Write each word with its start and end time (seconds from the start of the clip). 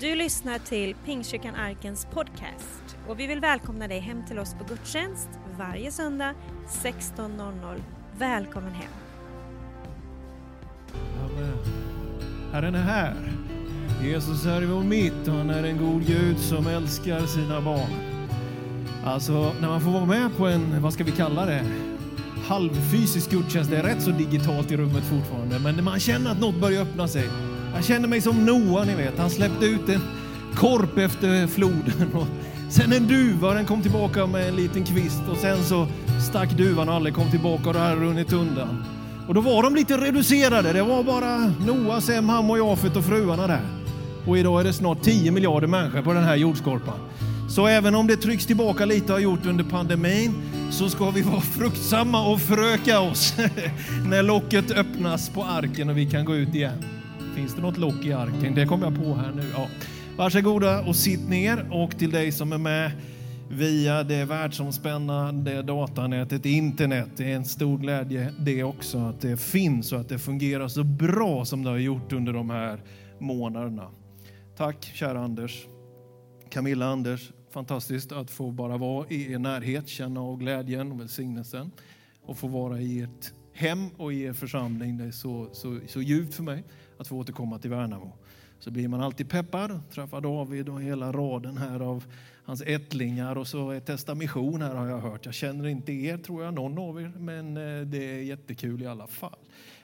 Du 0.00 0.14
lyssnar 0.14 0.58
till 0.58 0.94
Pingstkyrkan 1.04 1.54
Arkens 1.54 2.06
podcast 2.12 2.96
och 3.08 3.20
vi 3.20 3.26
vill 3.26 3.40
välkomna 3.40 3.88
dig 3.88 3.98
hem 3.98 4.26
till 4.26 4.38
oss 4.38 4.54
på 4.54 4.64
gudstjänst 4.64 5.28
varje 5.58 5.90
söndag 5.90 6.34
16.00. 6.68 7.82
Välkommen 8.18 8.72
hem! 8.72 8.90
Amen. 11.24 11.58
Herren 12.52 12.74
är 12.74 12.82
här. 12.82 13.14
Jesus 14.02 14.46
är 14.46 14.62
i 14.62 14.66
vår 14.66 14.82
mitt 14.82 15.28
och 15.28 15.34
han 15.34 15.50
är 15.50 15.64
en 15.64 15.78
god 15.78 16.06
Gud 16.06 16.38
som 16.38 16.66
älskar 16.66 17.26
sina 17.26 17.60
barn. 17.60 17.90
Alltså, 19.04 19.52
när 19.60 19.68
man 19.68 19.80
får 19.80 19.90
vara 19.90 20.06
med 20.06 20.36
på 20.36 20.46
en, 20.46 20.82
vad 20.82 20.92
ska 20.92 21.04
vi 21.04 21.12
kalla 21.12 21.46
det, 21.46 21.64
halvfysisk 22.48 23.30
gudstjänst, 23.30 23.70
det 23.70 23.76
är 23.76 23.82
rätt 23.82 24.02
så 24.02 24.10
digitalt 24.10 24.70
i 24.70 24.76
rummet 24.76 25.04
fortfarande, 25.04 25.58
men 25.58 25.84
man 25.84 26.00
känner 26.00 26.30
att 26.30 26.40
något 26.40 26.60
börjar 26.60 26.82
öppna 26.82 27.08
sig. 27.08 27.28
Jag 27.78 27.84
känner 27.84 28.08
mig 28.08 28.20
som 28.20 28.44
Noa, 28.44 28.84
ni 28.84 28.94
vet. 28.94 29.18
Han 29.18 29.30
släppte 29.30 29.66
ut 29.66 29.88
en 29.88 30.00
korp 30.54 30.98
efter 30.98 31.46
floden. 31.46 32.14
Och 32.14 32.26
sen 32.70 32.92
en 32.92 33.06
duva, 33.06 33.54
den 33.54 33.64
kom 33.66 33.82
tillbaka 33.82 34.26
med 34.26 34.48
en 34.48 34.56
liten 34.56 34.84
kvist. 34.84 35.22
Och 35.30 35.36
sen 35.36 35.64
så 35.64 35.86
stack 36.28 36.50
duvan 36.50 36.88
och 36.88 36.94
aldrig 36.94 37.14
kom 37.14 37.30
tillbaka 37.30 37.68
och 37.68 37.74
det 37.74 37.80
hade 37.80 38.00
runnit 38.00 38.32
undan. 38.32 38.84
Och 39.28 39.34
då 39.34 39.40
var 39.40 39.62
de 39.62 39.74
lite 39.74 39.96
reducerade. 39.96 40.72
Det 40.72 40.82
var 40.82 41.02
bara 41.02 41.52
Noa, 41.66 42.00
Sem, 42.00 42.28
Ham 42.28 42.50
och 42.50 42.58
Jafet 42.58 42.96
och 42.96 43.04
fruarna 43.04 43.46
där. 43.46 43.60
Och 44.26 44.38
idag 44.38 44.60
är 44.60 44.64
det 44.64 44.72
snart 44.72 45.02
10 45.02 45.30
miljarder 45.30 45.66
människor 45.66 46.02
på 46.02 46.12
den 46.12 46.24
här 46.24 46.36
jordskorpan. 46.36 46.98
Så 47.50 47.66
även 47.66 47.94
om 47.94 48.06
det 48.06 48.16
trycks 48.16 48.46
tillbaka 48.46 48.84
lite 48.84 49.12
har 49.12 49.20
gjort 49.20 49.46
under 49.46 49.64
pandemin 49.64 50.34
så 50.70 50.88
ska 50.88 51.10
vi 51.10 51.22
vara 51.22 51.40
fruktsamma 51.40 52.26
och 52.26 52.40
föröka 52.40 53.00
oss 53.00 53.34
när 54.06 54.22
locket 54.22 54.70
öppnas 54.70 55.28
på 55.28 55.44
arken 55.44 55.88
och 55.90 55.98
vi 55.98 56.06
kan 56.06 56.24
gå 56.24 56.36
ut 56.36 56.54
igen. 56.54 56.97
Finns 57.38 57.54
det 57.54 57.62
något 57.62 57.78
lock 57.78 58.04
i 58.04 58.12
arken? 58.12 58.54
Det 58.54 58.66
kom 58.66 58.82
jag 58.82 58.96
på 58.96 59.14
här 59.14 59.32
nu. 59.32 59.42
Ja. 59.52 59.68
Varsågoda 60.16 60.80
och 60.80 60.96
sitt 60.96 61.28
ner 61.28 61.68
och 61.72 61.98
till 61.98 62.10
dig 62.10 62.32
som 62.32 62.52
är 62.52 62.58
med 62.58 62.92
via 63.50 64.02
det 64.02 64.24
världsomspännande 64.24 65.62
datanätet, 65.62 66.46
internet. 66.46 67.08
Det 67.16 67.32
är 67.32 67.36
en 67.36 67.44
stor 67.44 67.78
glädje 67.78 68.32
det 68.38 68.64
också 68.64 68.98
att 68.98 69.20
det 69.20 69.36
finns 69.36 69.92
och 69.92 70.00
att 70.00 70.08
det 70.08 70.18
fungerar 70.18 70.68
så 70.68 70.84
bra 70.84 71.44
som 71.44 71.62
det 71.62 71.70
har 71.70 71.76
gjort 71.76 72.12
under 72.12 72.32
de 72.32 72.50
här 72.50 72.82
månaderna. 73.18 73.90
Tack 74.56 74.90
kära 74.94 75.20
Anders. 75.20 75.66
Camilla 76.50 76.86
Anders, 76.86 77.30
fantastiskt 77.50 78.12
att 78.12 78.30
få 78.30 78.50
bara 78.50 78.76
vara 78.76 79.08
i 79.08 79.32
er 79.32 79.38
närhet, 79.38 79.88
känna 79.88 80.20
av 80.20 80.38
glädjen 80.38 80.92
och 80.92 81.00
välsignelsen 81.00 81.70
och 82.22 82.38
få 82.38 82.48
vara 82.48 82.80
i 82.80 83.00
ert 83.00 83.32
hem 83.58 83.88
och 83.96 84.12
i 84.12 84.22
er 84.22 84.32
församling. 84.32 84.96
Det 84.96 85.04
är 85.04 85.10
så, 85.10 85.48
så, 85.52 85.80
så 85.88 86.02
ljuvt 86.02 86.34
för 86.34 86.42
mig 86.42 86.64
att 86.98 87.08
få 87.08 87.16
återkomma 87.16 87.58
till 87.58 87.70
Värnamo. 87.70 88.12
Så 88.58 88.70
blir 88.70 88.88
man 88.88 89.00
alltid 89.00 89.30
peppad, 89.30 89.80
träffar 89.90 90.20
David 90.20 90.68
och 90.68 90.82
hela 90.82 91.12
raden 91.12 91.56
här 91.56 91.80
av 91.80 92.04
hans 92.44 92.62
ättlingar 92.62 93.38
och 93.38 93.46
så 93.46 93.70
är 93.70 93.80
Testa 93.80 94.14
mission 94.14 94.62
här 94.62 94.74
har 94.74 94.86
jag 94.86 94.98
hört. 94.98 95.24
Jag 95.24 95.34
känner 95.34 95.66
inte 95.66 95.92
er 95.92 96.18
tror 96.18 96.44
jag, 96.44 96.54
någon 96.54 96.78
av 96.78 97.00
er, 97.00 97.12
men 97.18 97.56
eh, 97.56 97.86
det 97.86 98.10
är 98.10 98.22
jättekul 98.22 98.82
i 98.82 98.86
alla 98.86 99.06
fall. 99.06 99.38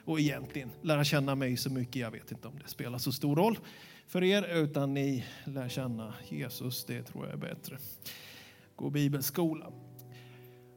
Och 0.05 0.19
egentligen 0.19 0.71
lära 0.81 1.03
känna 1.03 1.35
mig 1.35 1.57
så 1.57 1.69
mycket, 1.69 1.95
jag 1.95 2.11
vet 2.11 2.31
inte 2.31 2.47
om 2.47 2.59
det 2.63 2.69
spelar 2.69 2.97
så 2.97 3.11
stor 3.11 3.35
roll 3.35 3.59
för 4.07 4.23
er, 4.23 4.57
utan 4.63 4.93
ni 4.93 5.25
lär 5.43 5.69
känna 5.69 6.13
Jesus, 6.29 6.85
det 6.85 7.03
tror 7.03 7.25
jag 7.25 7.33
är 7.33 7.37
bättre. 7.37 7.77
Gå 8.75 8.89
bibelskola. 8.89 9.71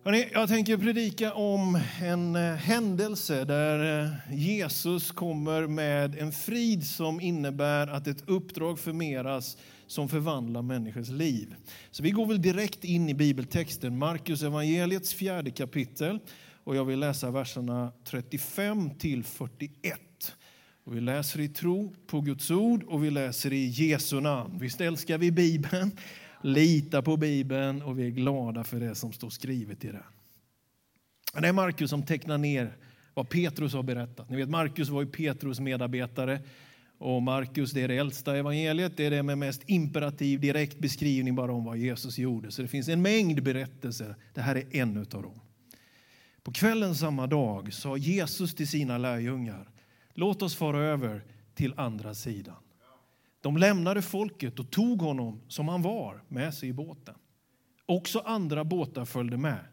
Hörrni, 0.08 0.28
jag 0.32 0.48
tänker 0.48 0.76
predika 0.76 1.32
om 1.32 1.80
en 2.02 2.36
eh, 2.36 2.54
händelse 2.54 3.44
där 3.44 4.04
eh, 4.04 4.34
Jesus 4.34 5.10
kommer 5.10 5.66
med 5.66 6.18
en 6.18 6.32
frid 6.32 6.86
som 6.86 7.20
innebär 7.20 7.86
att 7.86 8.06
ett 8.06 8.28
uppdrag 8.28 8.78
förmeras 8.78 9.56
som 9.86 10.08
förvandlar 10.08 10.62
människors 10.62 11.08
liv. 11.08 11.54
Så 11.90 12.02
vi 12.02 12.10
går 12.10 12.26
väl 12.26 12.42
direkt 12.42 12.84
in 12.84 13.08
i 13.08 13.14
bibeltexten, 13.14 13.98
Markus 13.98 14.42
evangeliets 14.42 15.14
fjärde 15.14 15.50
kapitel. 15.50 16.18
Och 16.64 16.76
jag 16.76 16.84
vill 16.84 16.98
läsa 16.98 17.30
verserna 17.30 17.92
35 18.04 18.90
till 18.98 19.24
41. 19.24 20.00
Och 20.84 20.96
vi 20.96 21.00
läser 21.00 21.40
i 21.40 21.48
tro 21.48 21.94
på 22.06 22.20
Guds 22.20 22.50
ord 22.50 22.82
och 22.82 23.04
vi 23.04 23.10
läser 23.10 23.52
i 23.52 23.66
Jesu 23.66 24.20
namn. 24.20 24.58
Visst 24.58 24.80
älskar 24.80 25.18
vi 25.18 25.30
Bibeln? 25.30 25.90
Litar 26.42 27.02
på 27.02 27.16
Bibeln 27.16 27.82
och 27.82 27.98
vi 27.98 28.06
är 28.06 28.10
glada 28.10 28.64
för 28.64 28.80
det 28.80 28.94
som 28.94 29.12
står 29.12 29.30
skrivet 29.30 29.84
i 29.84 29.88
den. 29.88 30.02
Det 31.42 31.48
är 31.48 31.52
Markus 31.52 31.90
som 31.90 32.02
tecknar 32.02 32.38
ner 32.38 32.76
vad 33.14 33.28
Petrus 33.28 33.74
har 33.74 33.82
berättat. 33.82 34.30
Ni 34.30 34.36
vet, 34.36 34.48
Markus 34.48 34.88
var 34.88 35.02
ju 35.02 35.08
Petrus 35.08 35.60
medarbetare. 35.60 36.40
Och 36.98 37.22
Markus 37.22 37.72
det 37.72 37.82
är 37.82 37.88
det 37.88 37.96
äldsta 37.96 38.36
evangeliet, 38.36 38.96
det 38.96 39.06
är 39.06 39.10
det 39.10 39.22
med 39.22 39.38
mest 39.38 39.62
imperativ 39.66 40.40
direkt 40.40 40.78
beskrivning 40.78 41.34
bara 41.34 41.52
om 41.52 41.64
vad 41.64 41.78
Jesus 41.78 42.18
gjorde. 42.18 42.50
Så 42.50 42.62
det 42.62 42.68
finns 42.68 42.88
en 42.88 43.02
mängd 43.02 43.42
berättelser. 43.42 44.14
Det 44.34 44.40
här 44.40 44.56
är 44.56 44.76
en 44.76 44.98
av 44.98 45.22
dem. 45.22 45.40
På 46.42 46.52
kvällen 46.52 46.94
samma 46.94 47.26
dag 47.26 47.72
sa 47.72 47.96
Jesus 47.96 48.54
till 48.54 48.68
sina 48.68 48.98
lärjungar, 48.98 49.68
låt 50.14 50.42
oss 50.42 50.56
fara 50.56 50.78
över 50.78 51.24
till 51.54 51.74
andra 51.76 52.14
sidan. 52.14 52.56
De 53.40 53.56
lämnade 53.56 54.02
folket 54.02 54.58
och 54.58 54.70
tog 54.70 55.02
honom 55.02 55.40
som 55.48 55.68
han 55.68 55.82
var 55.82 56.22
med 56.28 56.54
sig 56.54 56.68
i 56.68 56.72
båten. 56.72 57.14
Också 57.86 58.18
andra 58.18 58.64
båtar 58.64 59.04
följde 59.04 59.36
med. 59.36 59.64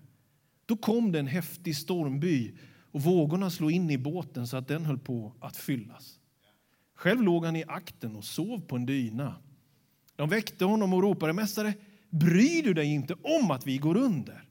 Då 0.66 0.78
kom 0.78 1.12
det 1.12 1.20
en 1.20 1.28
häftig 1.28 1.78
stormby 1.78 2.58
och 2.92 3.02
vågorna 3.02 3.50
slog 3.50 3.72
in 3.72 3.90
i 3.90 3.98
båten 3.98 4.48
så 4.48 4.58
att 4.58 4.68
den 4.68 4.86
höll 4.86 5.00
på 5.00 5.34
att 5.40 5.58
fyllas. 5.58 6.20
Själv 6.96 7.22
låg 7.22 7.46
han 7.46 7.56
i 7.56 7.64
akten 7.68 8.16
och 8.16 8.24
sov 8.24 8.62
på 8.62 8.76
en 8.76 8.86
dyna. 8.86 9.36
De 10.16 10.30
väckte 10.30 10.66
honom 10.66 10.94
och 10.94 11.02
ropade 11.02 11.34
Mästare, 11.34 11.74
bryr 12.10 12.64
du 12.64 12.74
dig 12.74 12.88
inte 12.88 13.14
om 13.14 13.52
att 13.52 13.68
vi 13.68 13.78
går 13.78 13.98
under? 13.98 14.44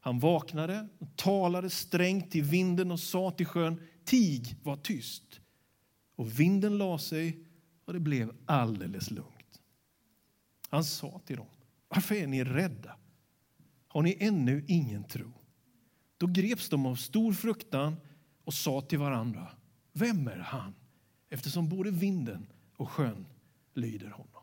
Han 0.00 0.18
vaknade 0.18 0.88
och 0.98 1.16
talade 1.16 1.70
strängt 1.70 2.30
till 2.30 2.42
vinden 2.44 2.90
och 2.90 3.00
sa 3.00 3.30
till 3.30 3.46
sjön, 3.46 3.80
tig, 4.04 4.56
var 4.62 4.76
tyst. 4.76 5.40
Och 6.16 6.40
vinden 6.40 6.78
la 6.78 6.98
sig 6.98 7.46
och 7.84 7.92
det 7.92 8.00
blev 8.00 8.32
alldeles 8.46 9.10
lugnt. 9.10 9.60
Han 10.68 10.84
sa 10.84 11.20
till 11.24 11.36
dem, 11.36 11.46
varför 11.88 12.14
är 12.14 12.26
ni 12.26 12.44
rädda? 12.44 12.96
Har 13.88 14.02
ni 14.02 14.16
ännu 14.20 14.64
ingen 14.68 15.04
tro? 15.04 15.32
Då 16.18 16.26
greps 16.26 16.68
de 16.68 16.86
av 16.86 16.96
stor 16.96 17.32
fruktan 17.32 17.96
och 18.44 18.54
sa 18.54 18.80
till 18.80 18.98
varandra, 18.98 19.48
vem 19.92 20.28
är 20.28 20.38
han? 20.38 20.74
Eftersom 21.30 21.68
både 21.68 21.90
vinden 21.90 22.46
och 22.76 22.90
sjön 22.90 23.26
lyder 23.74 24.10
honom. 24.10 24.42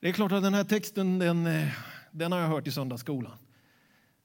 Det 0.00 0.08
är 0.08 0.12
klart 0.12 0.32
att 0.32 0.42
den 0.42 0.54
här 0.54 0.64
texten 0.64 1.18
den, 1.18 1.46
eh, 1.46 1.68
den 2.10 2.32
har 2.32 2.38
jag 2.38 2.48
hört 2.48 2.66
i 2.66 2.72
söndagsskolan. 2.72 3.38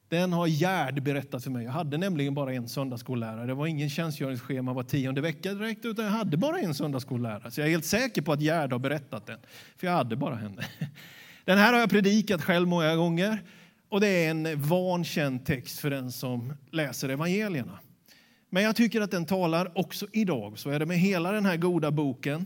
Den 0.10 0.34
har 0.34 0.48
Gerd 0.48 1.04
berättat 1.04 1.44
för 1.44 1.52
mig. 1.52 1.66
Jag 1.66 1.72
hade 1.72 1.98
nämligen 1.98 2.34
bara 2.34 2.54
en 2.54 2.68
söndagsskollärare. 2.68 3.46
Det 3.46 3.54
var 3.54 3.68
ingen 3.68 3.90
tjänstgöringsschema 3.90 4.74
var 4.74 4.84
tionde 4.84 5.22
vecka 5.22 5.54
direkt, 5.54 5.86
utan 5.86 6.06
jag 6.06 6.12
hade 6.12 6.38
bara 6.38 6.60
en 6.60 6.74
söndagsskollärare. 6.74 7.52
Så 7.52 7.62
jag 7.62 7.68
är 7.68 7.72
helt 7.72 7.86
säker 7.86 8.22
på 8.22 8.34
att 8.34 8.42
Gerd 8.42 8.72
har 8.72 8.80
berättat 8.80 9.26
den, 9.26 9.40
för 9.78 9.88
jag 9.88 9.94
hade 9.94 10.16
bara 10.16 10.36
henne. 10.36 10.66
Den 11.46 11.58
här 11.58 11.74
har 11.74 11.80
jag 11.80 11.90
predikat 11.90 12.42
själv 12.42 12.68
många 12.68 12.96
gånger 12.96 13.42
och 13.90 14.02
det 14.02 14.08
är 14.08 14.32
en 14.32 14.62
vankänd 14.62 15.46
text 15.46 15.80
för 15.80 15.90
den 15.90 16.12
som 16.12 16.54
läser 16.72 17.10
evangelierna. 17.10 17.80
Men 18.50 18.64
jag 18.64 18.76
tycker 18.76 19.02
att 19.02 19.12
den 19.12 19.26
talar 19.26 19.78
också 19.78 20.08
idag. 20.12 20.60
Så 20.60 20.70
är 20.70 20.80
det 20.80 20.86
med 20.86 21.00
hela 21.00 21.32
den 21.32 21.46
här 21.46 21.58
goda 21.58 21.92
boken. 21.92 22.46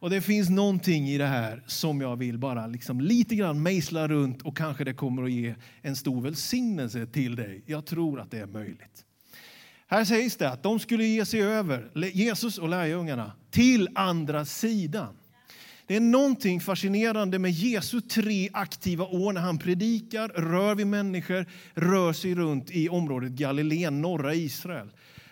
Och 0.00 0.10
det 0.10 0.20
finns 0.20 0.50
någonting 0.50 1.08
i 1.08 1.18
det 1.18 1.26
här 1.26 1.62
som 1.66 2.00
jag 2.00 2.16
vill 2.16 2.38
bara 2.38 2.66
liksom 2.66 3.00
lite 3.00 3.34
grann 3.34 3.62
mejsla 3.62 4.08
runt 4.08 4.42
och 4.42 4.56
kanske 4.56 4.84
det 4.84 4.94
kommer 4.94 5.22
att 5.22 5.30
ge 5.30 5.54
en 5.82 5.96
stor 5.96 6.22
välsignelse 6.22 7.06
till 7.06 7.36
dig. 7.36 7.62
Jag 7.66 7.86
tror 7.86 8.20
att 8.20 8.30
det 8.30 8.38
är 8.38 8.46
möjligt. 8.46 9.04
Här 9.86 10.04
sägs 10.04 10.36
det 10.36 10.50
att 10.50 10.62
de 10.62 10.78
skulle 10.78 11.04
ge 11.04 11.24
sig 11.24 11.42
över, 11.42 11.90
Jesus 12.14 12.58
och 12.58 12.68
lärjungarna, 12.68 13.32
till 13.50 13.88
andra 13.94 14.44
sidan. 14.44 15.16
Det 15.86 15.96
är 15.96 16.00
någonting 16.00 16.60
fascinerande 16.60 17.38
med 17.38 17.50
Jesu 17.50 18.00
tre 18.00 18.48
aktiva 18.52 19.04
år 19.04 19.32
när 19.32 19.40
han 19.40 19.58
predikar, 19.58 20.28
rör 20.28 20.74
vid 20.74 20.86
människor, 20.86 21.46
rör 21.74 22.12
sig 22.12 22.34
runt 22.34 22.70
i 22.70 22.88
området 22.88 23.32
Galileen, 23.32 24.00
norra 24.00 24.34
Israel 24.34 24.90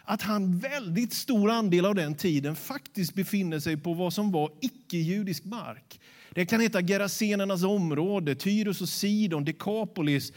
att 0.08 0.22
han 0.22 0.58
väldigt 0.58 1.12
stor 1.12 1.50
andel 1.50 1.84
av 1.84 1.94
den 1.94 2.14
tiden 2.14 2.56
faktiskt 2.56 3.14
befinner 3.14 3.60
sig 3.60 3.76
på 3.76 3.94
vad 3.94 4.12
som 4.12 4.32
var 4.32 4.52
icke-judisk 4.60 5.44
mark. 5.44 6.00
Det 6.30 6.46
kan 6.46 6.60
heta 6.60 6.82
Gerasenernas 6.82 7.64
område, 7.64 8.34
Tyrus 8.34 8.80
och 8.80 8.88
Sidon, 8.88 9.44
Dekapolis. 9.44 10.30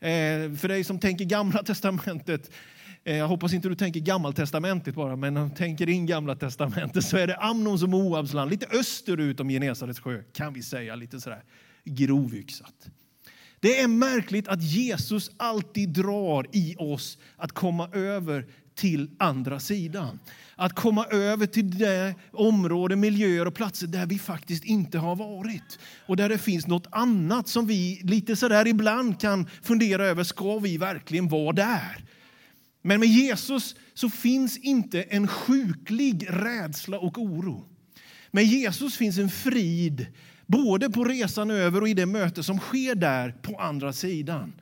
Eh, 0.00 0.54
för 0.56 0.68
dig 0.68 0.84
som 0.84 0.98
tänker 0.98 1.24
Gamla 1.24 1.62
testamentet, 1.62 2.50
eh, 3.04 3.16
jag 3.16 3.28
hoppas 3.28 3.52
inte 3.52 3.68
du 3.68 3.74
tänker 3.74 4.00
Gammaltestamentet 4.00 4.94
bara, 4.94 5.16
men 5.16 5.36
om 5.36 5.48
du 5.48 5.54
tänker 5.54 5.88
in 5.88 6.06
Gamla 6.06 6.36
testamentet 6.36 7.04
så 7.04 7.16
är 7.16 7.26
det 7.26 7.36
Amnons 7.36 7.82
och 7.82 7.88
Moabs 7.88 8.32
land, 8.32 8.50
lite 8.50 8.66
österut 8.66 9.40
om 9.40 9.48
Genesarets 9.48 10.00
sjö, 10.00 10.22
kan 10.32 10.52
vi 10.52 10.62
säga, 10.62 10.94
lite 10.94 11.20
sådär 11.20 11.42
grovyxat. 11.84 12.90
Det 13.60 13.80
är 13.80 13.88
märkligt 13.88 14.48
att 14.48 14.62
Jesus 14.62 15.30
alltid 15.36 15.88
drar 15.88 16.46
i 16.52 16.76
oss 16.78 17.18
att 17.36 17.52
komma 17.52 17.88
över 17.92 18.46
till 18.78 19.10
andra 19.18 19.60
sidan. 19.60 20.18
Att 20.56 20.74
komma 20.74 21.04
över 21.06 21.46
till 21.46 21.78
det 21.78 22.14
område, 22.32 22.96
miljöer 22.96 23.46
och 23.46 23.54
platser 23.54 23.86
där 23.86 24.06
vi 24.06 24.18
faktiskt 24.18 24.64
inte 24.64 24.98
har 24.98 25.16
varit. 25.16 25.78
Och 26.06 26.16
där 26.16 26.28
det 26.28 26.38
finns 26.38 26.66
något 26.66 26.86
annat 26.90 27.48
som 27.48 27.66
vi 27.66 28.00
lite 28.04 28.36
sådär 28.36 28.66
ibland 28.66 29.20
kan 29.20 29.48
fundera 29.62 30.06
över, 30.06 30.24
ska 30.24 30.58
vi 30.58 30.76
verkligen 30.76 31.28
vara 31.28 31.52
där? 31.52 32.04
Men 32.82 33.00
med 33.00 33.08
Jesus 33.08 33.74
så 33.94 34.10
finns 34.10 34.58
inte 34.58 35.02
en 35.02 35.28
sjuklig 35.28 36.26
rädsla 36.30 36.98
och 36.98 37.18
oro. 37.18 37.64
Med 38.30 38.44
Jesus 38.44 38.96
finns 38.96 39.18
en 39.18 39.30
frid, 39.30 40.06
både 40.46 40.90
på 40.90 41.04
resan 41.04 41.50
över 41.50 41.80
och 41.80 41.88
i 41.88 41.94
det 41.94 42.06
möte 42.06 42.42
som 42.42 42.58
sker 42.58 42.94
där 42.94 43.30
på 43.42 43.56
andra 43.60 43.92
sidan. 43.92 44.52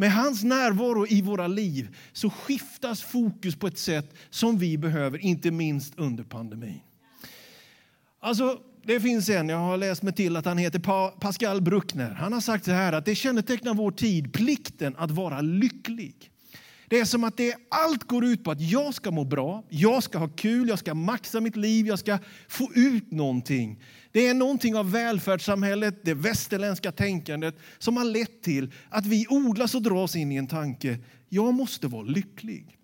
Med 0.00 0.12
hans 0.12 0.44
närvaro 0.44 1.06
i 1.06 1.22
våra 1.22 1.46
liv 1.46 1.96
så 2.12 2.30
skiftas 2.30 3.02
fokus 3.02 3.56
på 3.56 3.66
ett 3.66 3.78
sätt 3.78 4.14
som 4.30 4.58
vi 4.58 4.78
behöver, 4.78 5.18
inte 5.18 5.50
minst 5.50 5.94
under 5.96 6.24
pandemin. 6.24 6.80
Alltså, 8.20 8.58
det 8.82 9.00
finns 9.00 9.28
en, 9.28 9.48
jag 9.48 9.58
har 9.58 9.76
läst 9.76 10.02
mig 10.02 10.12
till 10.12 10.36
att 10.36 10.44
han 10.44 10.58
heter 10.58 11.10
Pascal 11.20 11.62
Bruckner. 11.62 12.10
Han 12.10 12.32
har 12.32 12.40
sagt 12.40 12.64
så 12.64 12.70
här 12.70 12.92
att 12.92 13.04
det 13.04 13.14
kännetecknar 13.14 13.74
vår 13.74 13.90
tid, 13.90 14.32
plikten 14.32 14.94
att 14.98 15.10
vara 15.10 15.40
lycklig. 15.40 16.30
Det 16.88 17.00
är 17.00 17.04
som 17.04 17.24
att 17.24 17.36
det, 17.36 17.54
allt 17.68 18.04
går 18.04 18.24
ut 18.24 18.44
på 18.44 18.50
att 18.50 18.60
jag 18.60 18.94
ska 18.94 19.10
må 19.10 19.24
bra, 19.24 19.64
jag 19.68 20.02
ska 20.02 20.18
ha 20.18 20.28
kul, 20.28 20.68
jag 20.68 20.78
ska 20.78 20.94
maxa 20.94 21.40
mitt 21.40 21.56
liv, 21.56 21.86
jag 21.86 21.98
ska 21.98 22.18
få 22.48 22.70
ut 22.74 23.10
någonting. 23.10 23.82
Det 24.12 24.28
är 24.28 24.34
någonting 24.34 24.76
av 24.76 24.92
välfärdssamhället, 24.92 26.04
det 26.04 26.14
västerländska 26.14 26.92
tänkandet 26.92 27.56
som 27.78 27.96
har 27.96 28.04
lett 28.04 28.42
till 28.42 28.72
att 28.88 29.06
vi 29.06 29.26
odlas 29.28 29.74
och 29.74 29.82
dras 29.82 30.16
in 30.16 30.32
i 30.32 30.36
en 30.36 30.46
tanke. 30.46 30.98
Jag 31.28 31.54
måste 31.54 31.86
vara 31.86 32.02
lycklig. 32.02 32.78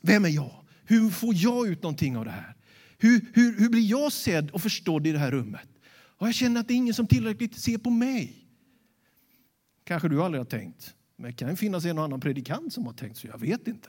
Vem 0.00 0.24
är 0.24 0.28
jag? 0.28 0.64
Hur 0.84 1.10
får 1.10 1.34
jag 1.34 1.68
ut 1.68 1.82
någonting 1.82 2.16
av 2.16 2.24
det 2.24 2.30
här? 2.30 2.54
Hur, 2.98 3.26
hur, 3.34 3.58
hur 3.58 3.68
blir 3.68 3.90
jag 3.90 4.12
sedd 4.12 4.50
och 4.50 4.62
förstådd 4.62 5.06
i 5.06 5.12
det 5.12 5.18
här 5.18 5.30
rummet? 5.30 5.68
Och 6.20 6.26
jag 6.26 6.34
känner 6.34 6.60
att 6.60 6.68
det 6.68 6.74
är 6.74 6.76
ingen 6.76 6.94
som 6.94 7.06
tillräckligt 7.06 7.58
ser 7.58 7.78
på 7.78 7.90
mig. 7.90 8.36
Kanske 9.84 10.08
du 10.08 10.22
aldrig 10.22 10.40
har 10.40 10.46
tänkt. 10.46 10.94
Men 11.20 11.30
det 11.30 11.36
kan 11.36 11.56
finnas 11.56 11.84
en 11.84 11.98
och 11.98 12.04
annan 12.04 12.20
predikant 12.20 12.72
som 12.72 12.86
har 12.86 12.92
tänkt 12.92 13.16
så, 13.16 13.26
jag 13.26 13.38
vet 13.38 13.68
inte. 13.68 13.88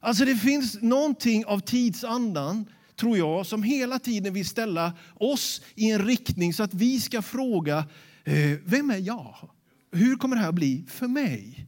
Alltså 0.00 0.24
det 0.24 0.36
finns 0.36 0.82
någonting 0.82 1.44
av 1.44 1.60
tidsandan, 1.60 2.66
tror 2.96 3.18
jag, 3.18 3.46
som 3.46 3.62
hela 3.62 3.98
tiden 3.98 4.34
vill 4.34 4.48
ställa 4.48 4.92
oss 5.14 5.62
i 5.74 5.90
en 5.90 6.06
riktning 6.06 6.54
så 6.54 6.62
att 6.62 6.74
vi 6.74 7.00
ska 7.00 7.22
fråga, 7.22 7.78
eh, 8.24 8.58
vem 8.64 8.90
är 8.90 8.98
jag? 8.98 9.50
Hur 9.92 10.16
kommer 10.16 10.36
det 10.36 10.42
här 10.42 10.52
bli 10.52 10.84
för 10.88 11.08
mig? 11.08 11.66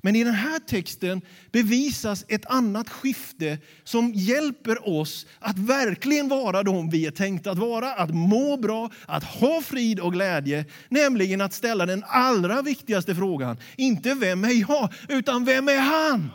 Men 0.00 0.16
i 0.16 0.24
den 0.24 0.34
här 0.34 0.58
texten 0.58 1.20
bevisas 1.52 2.24
ett 2.28 2.46
annat 2.46 2.88
skifte 2.88 3.58
som 3.84 4.12
hjälper 4.14 4.88
oss 4.88 5.26
att 5.38 5.58
verkligen 5.58 6.28
vara 6.28 6.62
de 6.62 6.90
vi 6.90 7.06
är 7.06 7.10
tänkta 7.10 7.50
att 7.50 7.58
vara, 7.58 7.92
att 7.94 8.14
må 8.14 8.56
bra, 8.56 8.90
att 9.06 9.24
ha 9.24 9.62
frid 9.62 10.00
och 10.00 10.12
glädje. 10.12 10.64
Nämligen 10.88 11.40
att 11.40 11.52
ställa 11.52 11.86
den 11.86 12.04
allra 12.06 12.62
viktigaste 12.62 13.14
frågan, 13.14 13.56
inte 13.76 14.14
vem 14.14 14.44
är 14.44 14.68
jag, 14.68 14.92
utan 15.08 15.44
vem 15.44 15.68
är 15.68 15.78
han? 15.78 16.30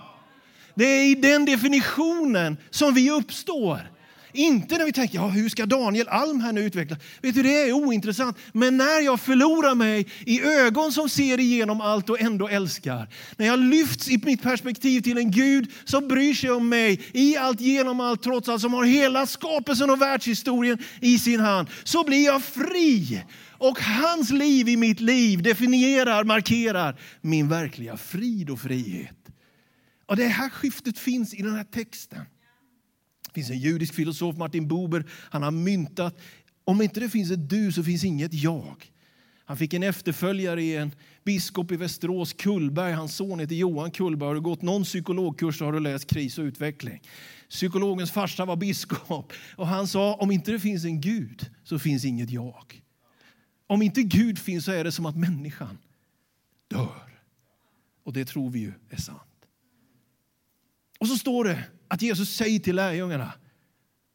Det 0.75 0.85
är 0.85 1.11
i 1.11 1.15
den 1.15 1.45
definitionen 1.45 2.57
som 2.69 2.93
vi 2.93 3.11
uppstår. 3.11 3.96
Inte 4.37 4.77
när 4.77 4.85
vi 4.85 4.91
tänker, 4.91 5.15
ja, 5.15 5.27
hur 5.27 5.49
ska 5.49 5.65
Daniel 5.65 6.07
Alm 6.07 6.41
här 6.41 6.53
nu 6.53 6.61
utvecklas? 6.61 6.99
Vet 7.21 7.35
du, 7.35 7.43
det 7.43 7.61
är 7.61 7.73
ointressant. 7.73 8.37
Men 8.53 8.77
när 8.77 9.01
jag 9.01 9.19
förlorar 9.19 9.75
mig 9.75 10.07
i 10.25 10.41
ögon 10.41 10.91
som 10.91 11.09
ser 11.09 11.39
igenom 11.39 11.81
allt 11.81 12.09
och 12.09 12.21
ändå 12.21 12.47
älskar. 12.47 13.09
När 13.37 13.45
jag 13.45 13.59
lyfts 13.59 14.09
i 14.09 14.21
mitt 14.23 14.41
perspektiv 14.41 15.01
till 15.01 15.17
en 15.17 15.31
Gud 15.31 15.71
som 15.85 16.07
bryr 16.07 16.33
sig 16.33 16.51
om 16.51 16.69
mig 16.69 17.01
i 17.13 17.37
allt, 17.37 17.61
genom 17.61 17.99
allt, 17.99 18.23
trots 18.23 18.49
allt, 18.49 18.61
som 18.61 18.73
har 18.73 18.83
hela 18.83 19.25
skapelsen 19.25 19.89
och 19.89 20.01
världshistorien 20.01 20.77
i 21.01 21.19
sin 21.19 21.39
hand. 21.39 21.67
Så 21.83 22.03
blir 22.03 22.25
jag 22.25 22.43
fri. 22.43 23.23
Och 23.49 23.79
hans 23.79 24.29
liv 24.29 24.69
i 24.69 24.77
mitt 24.77 24.99
liv 24.99 25.43
definierar, 25.43 26.23
markerar 26.23 26.99
min 27.21 27.49
verkliga 27.49 27.97
frid 27.97 28.49
och 28.49 28.59
frihet. 28.59 29.17
Och 30.05 30.15
det 30.15 30.27
här 30.27 30.49
skiftet 30.49 30.99
finns 30.99 31.33
i 31.33 31.41
den 31.41 31.55
här 31.55 31.63
texten. 31.63 32.25
Finns 33.37 33.49
en 33.49 33.59
judisk 33.59 33.93
filosof, 33.93 34.37
Martin 34.37 34.67
Buber, 34.67 35.05
han 35.09 35.43
har 35.43 35.51
myntat 35.51 36.17
om 36.63 36.81
inte 36.81 36.99
det 36.99 37.09
finns 37.09 37.31
ett 37.31 37.49
du 37.49 37.71
så 37.71 37.83
finns 37.83 38.03
inget 38.03 38.33
jag. 38.33 38.91
Han 39.45 39.57
fick 39.57 39.73
en 39.73 39.83
efterföljare 39.83 40.63
i 40.63 40.75
en 40.75 40.91
biskop 41.23 41.71
i 41.71 41.75
Västerås, 41.75 42.33
Kullberg. 42.33 42.93
Hans 42.93 43.15
son 43.15 43.39
heter 43.39 43.55
Johan 43.55 43.91
Kullberg. 43.91 44.27
Har 44.27 44.35
du 44.35 44.41
gått 44.41 44.61
någon 44.61 44.83
psykologkurs 44.83 45.57
så 45.57 45.65
har 45.65 45.73
du 45.73 45.79
läst 45.79 46.09
kris 46.09 46.37
och 46.37 46.43
utveckling. 46.43 47.01
Psykologens 47.49 48.11
farsa 48.11 48.45
var 48.45 48.55
biskop 48.55 49.33
och 49.55 49.67
han 49.67 49.87
sa 49.87 50.13
om 50.13 50.31
inte 50.31 50.51
det 50.51 50.59
finns 50.59 50.85
en 50.85 51.01
Gud 51.01 51.49
så 51.63 51.79
finns 51.79 52.05
inget 52.05 52.29
jag. 52.29 52.81
Om 53.67 53.81
inte 53.81 54.03
Gud 54.03 54.39
finns 54.39 54.65
så 54.65 54.71
är 54.71 54.83
det 54.83 54.91
som 54.91 55.05
att 55.05 55.17
människan 55.17 55.77
dör. 56.67 57.19
Och 58.03 58.13
det 58.13 58.25
tror 58.25 58.49
vi 58.49 58.59
ju 58.59 58.73
är 58.89 58.97
sant. 58.97 59.21
Och 60.99 61.07
så 61.07 61.17
står 61.17 61.43
det 61.43 61.63
att 61.87 62.01
Jesus 62.01 62.35
säger 62.35 62.59
till 62.59 62.75
lärjungarna, 62.75 63.33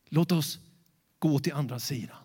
låt 0.08 0.32
oss 0.32 0.58
gå 1.18 1.38
till 1.38 1.52
andra 1.52 1.78
sidan. 1.78 2.16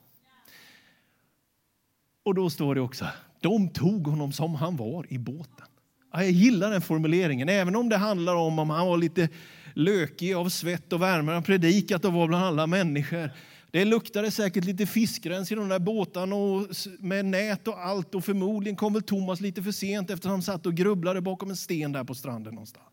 Och 2.24 2.36
då 2.36 2.50
står 2.50 2.76
det 2.76 2.82
också, 2.82 3.06
de 3.42 3.70
tog 3.70 4.08
honom 4.08 4.32
som 4.32 4.56
han 4.56 4.76
var 4.76 5.14
i 5.14 5.18
båten. 5.18 5.66
jag 6.12 6.32
gillar 6.32 6.72
den 6.72 6.82
formuleringen, 6.82 7.50
även 7.50 7.76
om 7.76 7.90
det 7.90 7.98
handlar 7.98 8.36
om 8.36 8.60
om 8.60 8.70
han 8.70 8.88
var 8.88 8.98
lite 8.98 9.30
lökig 9.74 10.34
av 10.34 10.50
svett 10.50 10.94
och 10.94 11.02
värme. 11.02 11.32
Han 11.32 11.44
predikat 11.44 12.06
och 12.06 12.14
var 12.14 12.28
bland 12.28 12.46
alla 12.46 12.68
människor. 12.68 13.32
Det 13.72 13.86
luktade 13.86 14.32
säkert 14.32 14.64
lite 14.64 14.86
fiskrens 14.86 15.52
i 15.52 15.56
de 15.56 15.70
där 15.70 15.80
båtarna 15.80 16.36
och 16.36 16.68
med 17.00 17.26
nät 17.26 17.68
och 17.68 17.86
allt. 17.86 18.16
Och 18.16 18.26
förmodligen 18.26 18.76
kom 18.76 18.94
väl 18.94 19.04
Thomas 19.04 19.42
lite 19.42 19.64
för 19.64 19.72
sent 19.72 20.10
eftersom 20.10 20.32
han 20.32 20.42
satt 20.42 20.66
och 20.66 20.74
grubblade 20.74 21.22
bakom 21.22 21.50
en 21.50 21.58
sten 21.58 21.92
där 21.92 22.04
på 22.04 22.16
stranden 22.16 22.54
någonstans. 22.54 22.88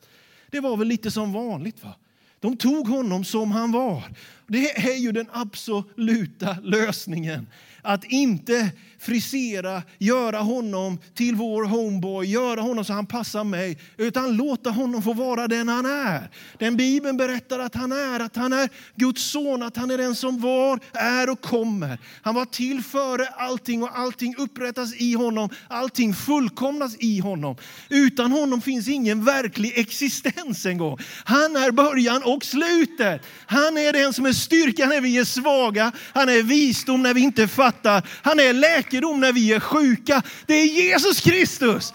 Det 0.51 0.61
var 0.61 0.77
väl 0.77 0.89
lite 0.89 1.11
som 1.11 1.33
vanligt. 1.33 1.85
va? 1.85 1.95
De 2.45 2.57
tog 2.57 2.89
honom 2.89 3.25
som 3.25 3.51
han 3.51 3.73
var. 3.73 4.03
Det 4.47 4.71
är 4.71 4.97
ju 4.97 5.13
den 5.13 5.27
absoluta 5.33 6.57
lösningen. 6.63 7.47
Att 7.85 8.05
inte 8.05 8.71
frisera, 9.05 9.83
göra 9.99 10.39
honom 10.39 10.99
till 11.15 11.35
vår 11.35 11.65
homeboy, 11.65 12.27
göra 12.27 12.61
honom 12.61 12.85
så 12.85 12.93
han 12.93 13.07
passar 13.07 13.45
mig, 13.45 13.79
utan 13.97 14.37
låta 14.37 14.71
honom 14.71 15.03
få 15.03 15.13
vara 15.13 15.49
den 15.49 15.69
han 15.69 15.87
är. 15.87 16.31
Den 16.59 16.77
Bibeln 16.77 17.17
berättar 17.17 17.59
att 17.59 17.75
han 17.75 17.93
är, 17.93 18.21
att 18.21 18.37
han 18.37 18.53
är 18.53 18.69
Guds 18.95 19.23
son, 19.23 19.63
att 19.63 19.77
han 19.77 19.91
är 19.91 19.99
den 19.99 20.15
som 20.15 20.41
var, 20.41 20.81
är 20.93 21.31
och 21.31 21.41
kommer. 21.41 21.99
Han 22.23 22.35
var 22.35 22.45
till 22.45 22.83
före 22.83 23.27
allting 23.27 23.83
och 23.83 23.99
allting 23.99 24.35
upprättas 24.39 24.95
i 24.95 25.15
honom, 25.15 25.49
allting 25.69 26.15
fullkomnas 26.15 26.97
i 26.99 27.19
honom. 27.19 27.57
Utan 27.89 28.33
honom 28.33 28.61
finns 28.61 28.89
ingen 28.89 29.25
verklig 29.25 29.73
existens 29.79 30.67
en 30.67 30.79
gång. 30.79 30.99
Han 31.25 31.57
är 31.57 31.71
början 31.71 32.23
och 32.23 32.45
slutet. 32.45 33.23
Han 33.47 33.79
är 33.79 33.93
den 33.93 34.13
som 34.13 34.27
är 34.27 34.33
styrka 34.33 34.87
när 34.87 35.01
vi 35.01 35.19
är 35.19 35.25
svaga, 35.25 35.93
han 36.13 36.29
är 36.29 36.43
visdom 36.43 37.03
när 37.03 37.15
vi 37.15 37.21
inte 37.21 37.49
fattar, 37.49 37.74
han 38.23 38.41
är 38.41 38.53
läkedom 38.53 39.21
när 39.21 39.33
vi 39.33 39.53
är 39.53 39.61
sjuka. 39.61 40.23
Det 40.47 40.55
är 40.55 40.67
Jesus 40.67 41.21
Kristus. 41.21 41.95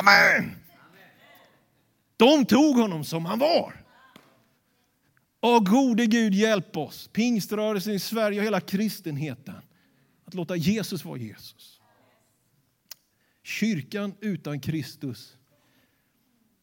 Amen. 0.00 0.56
De 2.16 2.46
tog 2.46 2.76
honom 2.76 3.04
som 3.04 3.24
han 3.24 3.38
var. 3.38 3.82
Och 5.40 5.66
gode 5.66 6.06
Gud 6.06 6.34
hjälp 6.34 6.76
oss, 6.76 7.10
pingströrelsen 7.12 7.94
i 7.94 7.98
Sverige 7.98 8.40
och 8.40 8.46
hela 8.46 8.60
kristenheten, 8.60 9.62
att 10.24 10.34
låta 10.34 10.56
Jesus 10.56 11.04
vara 11.04 11.18
Jesus. 11.18 11.80
Kyrkan 13.42 14.14
utan 14.20 14.60
Kristus, 14.60 15.36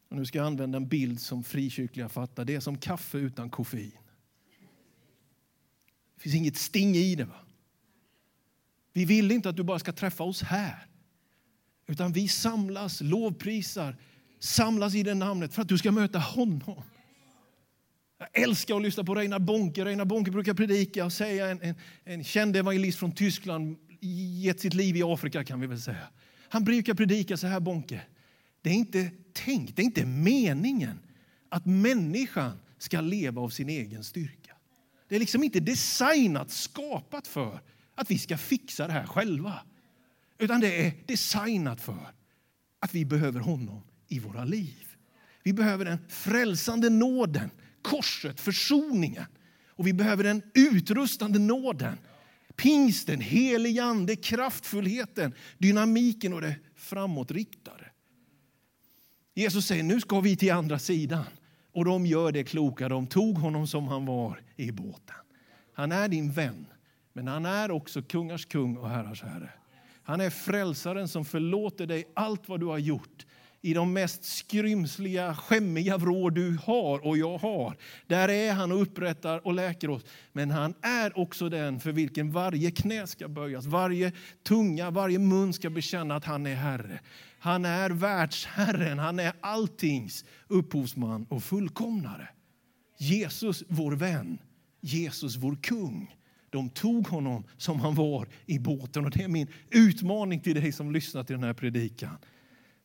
och 0.09 0.15
nu 0.17 0.25
ska 0.25 0.37
jag 0.37 0.47
använda 0.47 0.77
en 0.77 0.87
bild 0.87 1.21
som 1.21 1.43
frikyrkliga 1.43 2.09
fattar, 2.09 2.45
det 2.45 2.55
är 2.55 2.59
som 2.59 2.77
kaffe 2.77 3.17
utan 3.17 3.49
koffein. 3.49 3.91
Det 6.15 6.21
finns 6.21 6.35
inget 6.35 6.57
sting 6.57 6.95
i 6.95 7.15
det. 7.15 7.25
Va? 7.25 7.35
Vi 8.93 9.05
vill 9.05 9.31
inte 9.31 9.49
att 9.49 9.55
du 9.55 9.63
bara 9.63 9.79
ska 9.79 9.91
träffa 9.91 10.23
oss 10.23 10.41
här. 10.41 10.85
Utan 11.87 12.11
vi 12.11 12.27
samlas, 12.27 13.01
lovprisar, 13.01 13.95
samlas 14.39 14.95
i 14.95 15.03
det 15.03 15.13
namnet 15.13 15.53
för 15.53 15.61
att 15.61 15.67
du 15.67 15.77
ska 15.77 15.91
möta 15.91 16.19
honom. 16.19 16.83
Jag 18.17 18.43
älskar 18.43 18.75
att 18.75 18.81
lyssna 18.81 19.03
på 19.03 19.15
Reinar 19.15 19.39
Bonke. 19.39 19.85
Reinar 19.85 20.05
Bonke 20.05 20.31
brukar 20.31 20.53
predika 20.53 21.05
och 21.05 21.13
säga 21.13 21.49
en, 21.49 21.61
en, 21.61 21.75
en 22.03 22.23
känd 22.23 22.55
evangelist 22.55 22.99
från 22.99 23.11
Tyskland, 23.11 23.77
gett 24.41 24.59
sitt 24.59 24.73
liv 24.73 24.97
i 24.97 25.03
Afrika 25.03 25.43
kan 25.43 25.59
vi 25.59 25.67
väl 25.67 25.81
säga. 25.81 26.07
Han 26.49 26.63
brukar 26.63 26.93
predika 26.93 27.37
så 27.37 27.47
här 27.47 27.59
Bonke. 27.59 28.01
Det 28.61 28.69
är 28.69 28.73
inte 28.73 29.09
tänkt, 29.33 29.75
det 29.75 29.81
är 29.81 29.83
inte 29.83 30.05
meningen 30.05 30.99
att 31.49 31.65
människan 31.65 32.59
ska 32.77 33.01
leva 33.01 33.41
av 33.41 33.49
sin 33.49 33.69
egen 33.69 34.03
styrka. 34.03 34.55
Det 35.07 35.15
är 35.15 35.19
liksom 35.19 35.43
inte 35.43 35.59
designat, 35.59 36.51
skapat 36.51 37.27
för 37.27 37.59
att 37.99 38.11
vi 38.11 38.17
ska 38.17 38.37
fixa 38.37 38.87
det 38.87 38.93
här 38.93 39.05
själva. 39.05 39.59
Utan 40.37 40.59
det 40.59 40.85
är 40.85 40.93
designat 41.05 41.81
för 41.81 42.13
att 42.79 42.93
vi 42.93 43.05
behöver 43.05 43.39
honom 43.39 43.81
i 44.07 44.19
våra 44.19 44.45
liv. 44.45 44.85
Vi 45.43 45.53
behöver 45.53 45.85
den 45.85 45.99
frälsande 46.09 46.89
nåden 46.89 47.49
korset, 47.81 48.39
försoningen. 48.39 49.25
Och 49.67 49.87
vi 49.87 49.93
behöver 49.93 50.23
den 50.23 50.41
utrustande 50.53 51.39
nåden. 51.39 51.97
Pingsten, 52.55 53.21
helig 53.21 53.79
ande, 53.79 54.15
kraftfullheten, 54.15 55.33
dynamiken 55.57 56.33
och 56.33 56.41
det 56.41 56.55
framåtriktade. 56.75 57.91
Jesus 59.35 59.65
säger 59.65 59.83
nu 59.83 60.01
ska 60.01 60.19
vi 60.19 60.35
till 60.35 60.51
andra 60.51 60.79
sidan. 60.79 61.25
Och 61.71 61.85
de 61.85 62.05
gör 62.05 62.31
det 62.31 62.43
kloka, 62.43 62.89
de 62.89 63.07
tog 63.07 63.37
honom 63.37 63.67
som 63.67 63.87
han 63.87 64.05
var 64.05 64.41
i 64.55 64.71
båten. 64.71 65.15
Han 65.73 65.91
är 65.91 66.07
din 66.07 66.31
vän, 66.31 66.65
men 67.23 67.27
han 67.27 67.45
är 67.45 67.71
också 67.71 68.01
kungars 68.01 68.45
kung 68.45 68.77
och 68.77 68.89
herrars 68.89 69.23
herre. 69.23 69.49
Han 70.03 70.21
är 70.21 70.29
frälsaren 70.29 71.07
som 71.07 71.25
förlåter 71.25 71.85
dig 71.85 72.11
allt 72.13 72.49
vad 72.49 72.59
du 72.59 72.65
har 72.65 72.77
gjort 72.77 73.25
i 73.61 73.73
de 73.73 73.93
mest 73.93 74.23
skrymsliga, 74.23 75.35
skämmiga 75.35 75.97
vrår 75.97 76.31
du 76.31 76.57
har 76.63 77.05
och 77.05 77.17
jag 77.17 77.37
har. 77.37 77.77
Där 78.07 78.29
är 78.29 78.53
han 78.53 78.71
och 78.71 78.81
upprättar 78.81 79.47
och 79.47 79.53
läker 79.53 79.89
oss. 79.89 80.05
Men 80.33 80.51
han 80.51 80.73
är 80.81 81.19
också 81.19 81.49
den 81.49 81.79
för 81.79 81.91
vilken 81.91 82.31
varje 82.31 82.71
knä 82.71 83.07
ska 83.07 83.27
böjas, 83.27 83.65
varje 83.65 84.11
tunga, 84.43 84.91
varje 84.91 85.19
mun 85.19 85.53
ska 85.53 85.69
bekänna 85.69 86.15
att 86.15 86.25
han 86.25 86.45
är 86.45 86.55
Herre. 86.55 86.99
Han 87.39 87.65
är 87.65 87.89
världsherren, 87.89 88.99
han 88.99 89.19
är 89.19 89.33
alltings 89.41 90.25
upphovsman 90.47 91.25
och 91.29 91.43
fullkomnare. 91.43 92.29
Jesus, 92.97 93.63
vår 93.67 93.91
vän, 93.91 94.37
Jesus, 94.81 95.35
vår 95.35 95.55
kung. 95.55 96.15
De 96.49 96.69
tog 96.69 97.07
honom 97.07 97.43
som 97.57 97.79
han 97.79 97.95
var 97.95 98.27
i 98.45 98.59
båten. 98.59 99.05
Och 99.05 99.11
Det 99.11 99.23
är 99.23 99.27
min 99.27 99.47
utmaning 99.69 100.39
till 100.39 100.55
dig 100.55 100.71
som 100.71 100.91
lyssnar 100.91 101.23
till 101.23 101.35
den 101.35 101.43
här 101.43 101.53
predikan. 101.53 102.17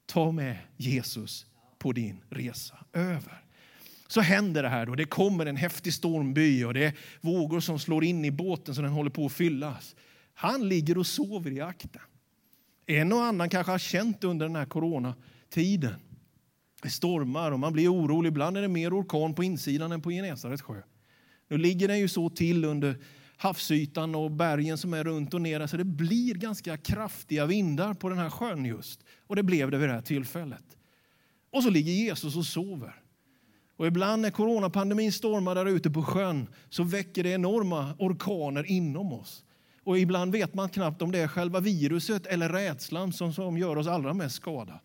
Ta 0.06 0.32
med 0.32 0.56
Jesus 0.76 1.46
på 1.78 1.92
din 1.92 2.20
resa 2.30 2.78
över. 2.92 3.44
Så 4.06 4.20
händer 4.20 4.62
det 4.62 4.68
här. 4.68 4.86
Då. 4.86 4.94
Det 4.94 5.04
kommer 5.04 5.46
en 5.46 5.56
häftig 5.56 5.94
stormby 5.94 6.64
och 6.64 6.74
det 6.74 6.84
är 6.84 6.92
vågor 7.20 7.60
som 7.60 7.78
slår 7.78 8.04
in 8.04 8.24
i 8.24 8.30
båten 8.30 8.74
så 8.74 8.82
den 8.82 8.90
håller 8.90 9.10
på 9.10 9.26
att 9.26 9.32
fyllas. 9.32 9.96
Han 10.34 10.68
ligger 10.68 10.98
och 10.98 11.06
sover 11.06 11.50
i 11.50 11.60
akten. 11.60 12.02
En 12.86 13.12
och 13.12 13.24
annan 13.24 13.48
kanske 13.48 13.72
har 13.72 13.78
känt 13.78 14.24
under 14.24 14.46
den 14.46 14.56
här 14.56 14.66
coronatiden. 14.66 15.94
Det 16.82 16.90
stormar 16.90 17.52
och 17.52 17.60
man 17.60 17.72
blir 17.72 17.92
orolig. 17.92 18.28
Ibland 18.28 18.56
är 18.56 18.62
det 18.62 18.68
mer 18.68 19.00
orkan 19.00 19.34
på 19.34 19.44
insidan 19.44 19.92
än 19.92 20.02
på 20.02 20.10
Genesarets 20.10 20.62
sjö. 20.62 20.82
Nu 21.48 21.58
ligger 21.58 21.88
den 21.88 21.98
ju 21.98 22.08
så 22.08 22.30
till 22.30 22.64
under 22.64 22.96
havsytan 23.44 24.14
och 24.14 24.30
bergen 24.30 24.78
som 24.78 24.94
är 24.94 25.04
runt 25.04 25.34
och 25.34 25.40
ner. 25.40 25.66
Så 25.66 25.76
det 25.76 25.84
blir 25.84 26.34
ganska 26.34 26.76
kraftiga 26.76 27.46
vindar 27.46 27.94
på 27.94 28.08
den 28.08 28.18
här 28.18 28.30
sjön 28.30 28.64
just. 28.64 29.00
Och 29.26 29.36
det 29.36 29.42
blev 29.42 29.70
det 29.70 29.78
vid 29.78 29.88
det 29.88 29.92
här 29.92 30.02
tillfället. 30.02 30.64
Och 31.52 31.62
så 31.62 31.70
ligger 31.70 31.92
Jesus 31.92 32.36
och 32.36 32.46
sover. 32.46 32.94
Och 33.76 33.86
ibland 33.86 34.22
när 34.22 34.30
coronapandemin 34.30 35.12
stormar 35.12 35.54
där 35.54 35.66
ute 35.66 35.90
på 35.90 36.02
sjön 36.02 36.46
så 36.68 36.82
väcker 36.82 37.22
det 37.22 37.30
enorma 37.30 37.94
orkaner 37.98 38.64
inom 38.70 39.12
oss. 39.12 39.44
Och 39.84 39.98
ibland 39.98 40.32
vet 40.32 40.54
man 40.54 40.68
knappt 40.68 41.02
om 41.02 41.12
det 41.12 41.18
är 41.18 41.28
själva 41.28 41.60
viruset 41.60 42.26
eller 42.26 42.48
rädslan 42.48 43.12
som, 43.12 43.32
som 43.32 43.58
gör 43.58 43.76
oss 43.76 43.86
allra 43.86 44.14
mest 44.14 44.36
skada. 44.36 44.80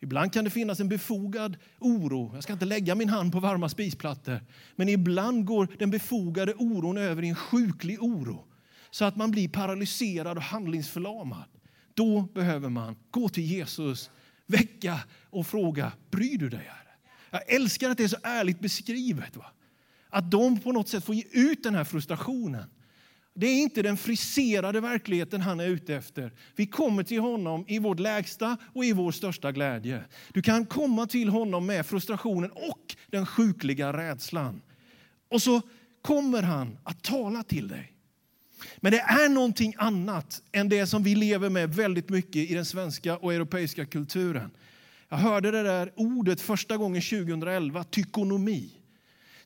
Ibland 0.00 0.32
kan 0.32 0.44
det 0.44 0.50
finnas 0.50 0.80
en 0.80 0.88
befogad 0.88 1.56
oro. 1.78 2.30
Jag 2.34 2.42
ska 2.42 2.52
inte 2.52 2.64
lägga 2.64 2.94
min 2.94 3.08
hand 3.08 3.32
på 3.32 3.40
varma 3.40 3.68
spisplattor. 3.68 4.40
Men 4.76 4.88
ibland 4.88 5.44
går 5.44 5.68
den 5.78 5.90
befogade 5.90 6.54
oron 6.54 6.98
över 6.98 7.24
i 7.24 7.28
en 7.28 7.34
sjuklig 7.34 8.02
oro 8.02 8.44
så 8.90 9.04
att 9.04 9.16
man 9.16 9.30
blir 9.30 9.48
paralyserad 9.48 10.36
och 10.36 10.42
handlingsförlamad. 10.42 11.44
Då 11.94 12.22
behöver 12.22 12.68
man 12.68 12.96
gå 13.10 13.28
till 13.28 13.44
Jesus, 13.44 14.10
väcka 14.46 15.00
och 15.30 15.46
fråga, 15.46 15.92
bryr 16.10 16.38
du 16.38 16.48
dig? 16.48 16.68
Här? 16.68 16.96
Jag 17.30 17.54
älskar 17.54 17.90
att 17.90 17.96
det 17.96 18.04
är 18.04 18.08
så 18.08 18.16
ärligt 18.22 18.60
beskrivet. 18.60 19.36
Va? 19.36 19.46
Att 20.10 20.30
de 20.30 20.60
på 20.60 20.72
något 20.72 20.88
sätt 20.88 21.04
får 21.04 21.14
ge 21.14 21.24
ut 21.32 21.62
den 21.62 21.74
här 21.74 21.84
frustrationen. 21.84 22.64
Det 23.40 23.46
är 23.46 23.62
inte 23.62 23.82
den 23.82 23.96
friserade 23.96 24.80
verkligheten 24.80 25.40
han 25.40 25.60
är 25.60 25.66
ute 25.66 25.94
efter. 25.94 26.32
Vi 26.56 26.66
kommer 26.66 27.02
till 27.02 27.20
honom 27.20 27.64
i 27.68 27.78
vårt 27.78 28.00
lägsta 28.00 28.56
och 28.74 28.84
i 28.84 28.92
vår 28.92 29.12
största 29.12 29.52
glädje. 29.52 30.04
Du 30.32 30.42
kan 30.42 30.66
komma 30.66 31.06
till 31.06 31.28
honom 31.28 31.66
med 31.66 31.86
frustrationen 31.86 32.50
och 32.50 32.96
den 33.06 33.26
sjukliga 33.26 33.92
rädslan. 33.92 34.60
Och 35.28 35.42
så 35.42 35.60
kommer 36.02 36.42
han 36.42 36.78
att 36.82 37.02
tala 37.02 37.42
till 37.42 37.68
dig. 37.68 37.92
Men 38.76 38.92
det 38.92 39.00
är 39.00 39.28
någonting 39.28 39.74
annat 39.78 40.42
än 40.52 40.68
det 40.68 40.86
som 40.86 41.02
vi 41.02 41.14
lever 41.14 41.50
med 41.50 41.74
väldigt 41.74 42.08
mycket 42.08 42.50
i 42.50 42.54
den 42.54 42.64
svenska 42.64 43.16
och 43.16 43.34
europeiska 43.34 43.86
kulturen. 43.86 44.50
Jag 45.08 45.18
hörde 45.18 45.50
det 45.50 45.62
där 45.62 45.92
ordet 45.96 46.40
första 46.40 46.76
gången 46.76 47.02
2011, 47.02 47.84
tykonomi. 47.84 48.70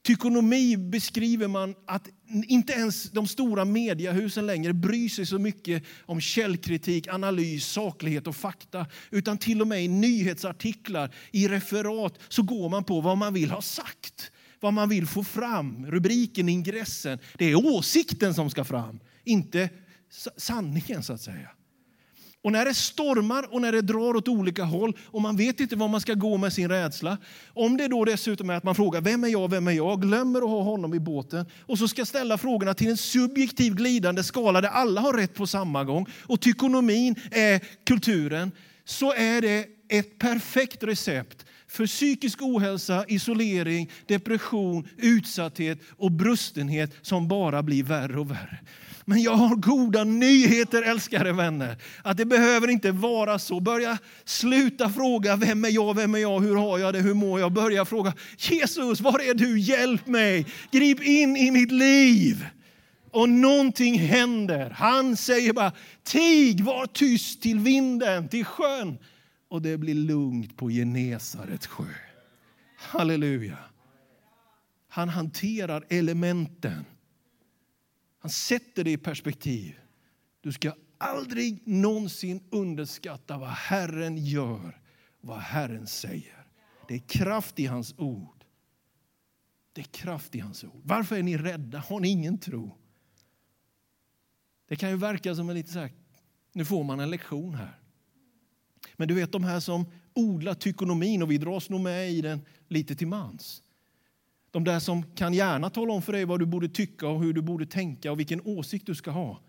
Tykonomi 0.03 0.77
beskriver 0.77 1.49
man 1.49 1.75
att 1.87 2.09
inte 2.47 2.73
ens 2.73 3.11
de 3.11 3.27
stora 3.27 3.65
mediehusen 3.65 4.47
längre 4.47 4.73
bryr 4.73 5.09
sig 5.09 5.27
så 5.27 5.39
mycket 5.39 5.83
om 6.01 6.21
källkritik, 6.21 7.09
analys, 7.09 7.67
saklighet 7.67 8.27
och 8.27 8.37
fakta. 8.37 8.87
Utan 9.11 9.39
till 9.39 9.61
och 9.61 9.67
med 9.67 9.85
i 9.85 9.89
nyhetsartiklar, 9.89 11.15
i 11.31 11.49
referat, 11.49 12.19
så 12.29 12.43
går 12.43 12.69
man 12.69 12.85
på 12.85 13.01
vad 13.01 13.19
man 13.19 13.35
vill 13.35 13.51
ha 13.51 13.63
sagt. 13.63 14.33
Vad 14.61 14.73
man 14.73 14.89
vill 14.89 15.07
få 15.07 15.25
fram, 15.25 15.87
rubriken, 15.87 16.49
ingressen. 16.49 17.19
Det 17.39 17.45
är 17.45 17.67
åsikten 17.67 18.35
som 18.35 18.51
ska 18.51 18.65
fram, 18.65 19.01
inte 19.25 19.71
sanningen 20.37 21.03
så 21.03 21.13
att 21.13 21.21
säga. 21.21 21.51
Och 22.45 22.53
när 22.53 22.65
det 22.65 22.75
stormar 22.75 23.55
och 23.55 23.61
när 23.61 23.73
det 23.73 23.81
drar 23.81 24.17
åt 24.17 24.29
olika 24.29 24.65
håll 24.65 24.97
och 25.05 25.23
man 25.23 25.37
vet 25.37 25.61
inte 25.61 25.77
var 25.77 25.89
man 25.89 26.01
ska 26.01 26.15
gå 26.15 26.37
med 26.37 26.53
sin 26.53 26.69
rädsla. 26.69 27.19
Om 27.47 27.77
det 27.77 27.89
då 27.89 28.05
dessutom 28.05 28.51
är 28.51 28.55
att 28.55 28.65
man 28.65 28.75
frågar 28.75 29.01
vem 29.01 29.25
är 29.25 29.29
jag, 29.29 29.51
vem 29.51 29.69
är 29.69 29.73
jag, 29.73 30.03
glömmer 30.03 30.39
att 30.39 30.49
ha 30.49 30.63
honom 30.63 30.95
i 30.95 31.01
båten 31.01 31.47
och 31.61 31.79
så 31.79 31.89
ska 31.89 32.05
ställa 32.05 32.39
frågorna 32.39 32.75
till 32.75 32.89
en 32.89 32.97
subjektiv 32.97 33.75
glidande 33.75 34.23
skala 34.23 34.61
där 34.61 34.69
alla 34.69 35.01
har 35.01 35.13
rätt 35.13 35.35
på 35.35 35.47
samma 35.47 35.85
gång 35.85 36.07
och 36.23 36.41
tykonomin 36.41 37.15
är 37.31 37.61
kulturen 37.85 38.53
så 38.85 39.13
är 39.13 39.41
det 39.41 39.67
ett 39.89 40.19
perfekt 40.19 40.83
recept 40.83 41.47
för 41.69 41.87
psykisk 41.87 42.43
ohälsa, 42.43 43.05
isolering, 43.09 43.91
depression, 44.07 44.89
utsatthet 44.97 45.79
och 45.91 46.11
brustenhet 46.11 46.93
som 47.03 47.29
bara 47.29 47.63
blir 47.63 47.85
värre 47.85 48.21
och 48.21 48.31
värre. 48.31 48.59
Men 49.13 49.23
jag 49.23 49.35
har 49.35 49.57
goda 49.57 50.05
nyheter 50.05 50.83
älskade 50.83 51.33
vänner. 51.33 51.77
Att 52.03 52.17
det 52.17 52.25
behöver 52.25 52.71
inte 52.71 52.93
vara 52.93 53.39
så. 53.39 53.61
Börja 53.61 53.99
sluta 54.25 54.91
fråga 54.91 55.37
vem 55.37 55.65
är 55.65 55.69
jag, 55.69 55.97
vem 55.97 56.15
är 56.15 56.19
jag, 56.19 56.41
hur 56.41 56.57
har 56.57 56.79
jag 56.79 56.95
det, 56.95 57.01
hur 57.01 57.15
mår 57.15 57.41
jag? 57.41 57.53
Börja 57.53 57.85
fråga 57.85 58.15
Jesus, 58.39 59.01
var 59.01 59.21
är 59.21 59.35
du? 59.35 59.61
Hjälp 59.61 60.07
mig. 60.07 60.47
Grip 60.71 61.03
in 61.03 61.37
i 61.37 61.51
mitt 61.51 61.73
liv. 61.73 62.47
Och 63.11 63.29
någonting 63.29 63.99
händer. 63.99 64.71
Han 64.71 65.17
säger 65.17 65.53
bara 65.53 65.73
tig, 66.05 66.65
var 66.65 66.87
tyst 66.87 67.43
till 67.43 67.59
vinden, 67.59 68.29
till 68.29 68.45
sjön. 68.45 68.99
Och 69.49 69.63
det 69.63 69.79
blir 69.79 69.95
lugnt 69.95 70.57
på 70.57 70.71
Genesarets 70.71 71.67
sjö. 71.67 71.85
Halleluja. 72.77 73.59
Han 74.89 75.09
hanterar 75.09 75.85
elementen 75.89 76.85
han 78.23 78.31
sätter 78.31 78.85
det 78.85 78.91
i 78.91 78.97
perspektiv. 78.97 79.79
Du 80.41 80.53
ska 80.53 80.75
aldrig 80.99 81.69
någonsin 81.69 82.41
underskatta 82.51 83.39
vad 83.39 83.49
Herren 83.49 84.19
gör, 84.19 84.81
vad 85.21 85.39
Herren 85.39 85.87
säger. 85.87 86.47
Det 86.89 86.95
är 86.95 86.99
kraft 86.99 87.59
i 87.59 87.67
hans 87.67 87.95
ord. 87.99 88.45
Det 89.73 89.81
är 89.81 89.85
kraft 89.85 90.35
i 90.35 90.39
hans 90.39 90.65
ord. 90.65 90.81
Varför 90.85 91.17
är 91.17 91.23
ni 91.23 91.37
rädda? 91.37 91.79
Har 91.79 92.01
ni 92.01 92.09
ingen 92.09 92.39
tro? 92.39 92.79
Det 94.69 94.77
kan 94.77 94.91
ju 94.91 94.97
verka 94.97 95.35
som 95.35 95.49
en 95.49 95.55
lite 95.55 95.73
så 95.73 95.79
här, 95.79 95.93
nu 96.53 96.65
får 96.65 96.85
man 96.85 97.01
en 97.01 97.11
lektion 97.11 97.55
här. 97.55 97.79
Men 98.97 99.09
du 99.09 99.15
vet 99.15 99.33
de 99.33 99.45
här 99.45 99.61
som 99.61 99.87
odlar 100.15 100.55
tykonomin 100.55 101.23
och 101.23 101.31
vi 101.31 101.39
dras 101.39 101.71
nog 101.71 101.81
med 101.81 102.11
i 102.11 102.21
den 102.21 102.41
lite 102.69 102.95
till 102.95 103.07
mans. 103.07 103.63
De 104.53 104.65
där 104.65 104.81
som 104.81 105.03
kan 105.03 105.35
gärna 105.35 105.71
tala 105.71 105.93
om 105.93 106.03
för 106.03 106.13
dig 106.13 106.25
vad 106.25 106.41
du 106.41 106.47
borde 106.47 106.69
tycka 106.69 107.09
och 107.09 107.21
hur 107.21 107.33
du 107.33 107.43
borde 107.43 107.67
tänka 107.67 108.13
och 108.13 108.21
vilken 108.21 108.41
åsikt 108.45 108.87
du 108.87 108.95
ska 108.95 109.11
ha. 109.11 109.41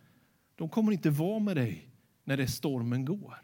De 0.55 0.69
kommer 0.69 0.91
inte 0.91 1.09
vara 1.09 1.39
med 1.39 1.57
dig 1.57 1.87
när 2.23 2.37
det 2.37 2.47
stormen 2.47 3.05
går. 3.05 3.35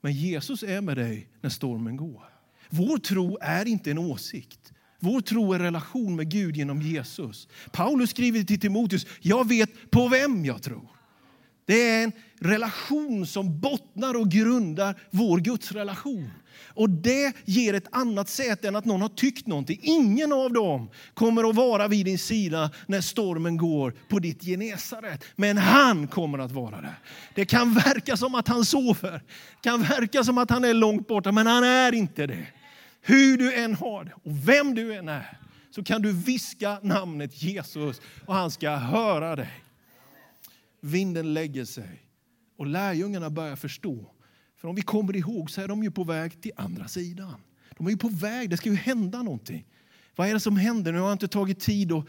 Men 0.00 0.12
Jesus 0.12 0.62
är 0.62 0.80
med 0.80 0.96
dig 0.96 1.28
när 1.40 1.50
stormen 1.50 1.96
går. 1.96 2.22
Vår 2.70 2.98
tro 2.98 3.38
är 3.40 3.68
inte 3.68 3.90
en 3.90 3.98
åsikt. 3.98 4.72
Vår 5.00 5.20
tro 5.20 5.52
är 5.52 5.58
relation 5.58 6.16
med 6.16 6.30
Gud 6.30 6.56
genom 6.56 6.82
Jesus. 6.82 7.48
Paulus 7.72 8.10
skriver 8.10 8.42
till 8.42 8.60
Timoteus, 8.60 9.06
jag 9.20 9.48
vet 9.48 9.90
på 9.90 10.08
vem 10.08 10.44
jag 10.44 10.62
tror. 10.62 10.97
Det 11.68 11.90
är 11.90 12.04
en 12.04 12.12
relation 12.40 13.26
som 13.26 13.60
bottnar 13.60 14.16
och 14.16 14.30
grundar 14.30 14.94
vår 15.10 15.38
gudsrelation. 15.38 16.30
Och 16.64 16.90
det 16.90 17.36
ger 17.44 17.74
ett 17.74 17.88
annat 17.90 18.28
sätt 18.28 18.64
än 18.64 18.76
att 18.76 18.84
någon 18.84 19.02
har 19.02 19.08
tyckt 19.08 19.46
någonting. 19.46 19.80
Ingen 19.82 20.32
av 20.32 20.52
dem 20.52 20.90
kommer 21.14 21.50
att 21.50 21.56
vara 21.56 21.88
vid 21.88 22.04
din 22.06 22.18
sida 22.18 22.70
när 22.86 23.00
stormen 23.00 23.56
går 23.56 23.94
på 24.08 24.18
ditt 24.18 24.42
Genesaret. 24.42 25.24
Men 25.36 25.58
han 25.58 26.08
kommer 26.08 26.38
att 26.38 26.52
vara 26.52 26.80
där. 26.80 26.98
Det 27.34 27.44
kan 27.44 27.74
verka 27.74 28.16
som 28.16 28.34
att 28.34 28.48
han 28.48 28.64
sover. 28.64 29.12
Det 29.12 29.62
kan 29.62 29.82
verka 29.82 30.24
som 30.24 30.38
att 30.38 30.50
han 30.50 30.64
är 30.64 30.74
långt 30.74 31.08
borta, 31.08 31.32
men 31.32 31.46
han 31.46 31.64
är 31.64 31.94
inte 31.94 32.26
det. 32.26 32.46
Hur 33.02 33.38
du 33.38 33.54
än 33.54 33.74
har 33.74 34.04
det 34.04 34.12
och 34.14 34.48
vem 34.48 34.74
du 34.74 34.94
än 34.94 35.08
är 35.08 35.38
så 35.70 35.84
kan 35.84 36.02
du 36.02 36.12
viska 36.12 36.78
namnet 36.82 37.42
Jesus 37.42 38.00
och 38.26 38.34
han 38.34 38.50
ska 38.50 38.70
höra 38.70 39.36
dig. 39.36 39.67
Vinden 40.80 41.34
lägger 41.34 41.64
sig 41.64 42.02
och 42.56 42.66
lärjungarna 42.66 43.30
börjar 43.30 43.56
förstå. 43.56 44.14
För 44.56 44.68
om 44.68 44.74
vi 44.74 44.82
kommer 44.82 45.16
ihåg 45.16 45.50
så 45.50 45.60
är 45.60 45.68
de 45.68 45.82
ju 45.82 45.90
på 45.90 46.04
väg 46.04 46.42
till 46.42 46.52
andra 46.56 46.88
sidan. 46.88 47.34
De 47.78 47.86
är 47.86 47.90
ju 47.90 47.96
på 47.96 48.08
väg, 48.08 48.50
det 48.50 48.56
ska 48.56 48.68
ju 48.68 48.76
hända 48.76 49.22
någonting. 49.22 49.66
Vad 50.16 50.28
är 50.28 50.34
det 50.34 50.40
som 50.40 50.56
händer? 50.56 50.92
Nu 50.92 50.98
har 50.98 51.06
jag 51.06 51.14
inte 51.14 51.28
tagit 51.28 51.60
tid 51.60 51.92
att 51.92 52.06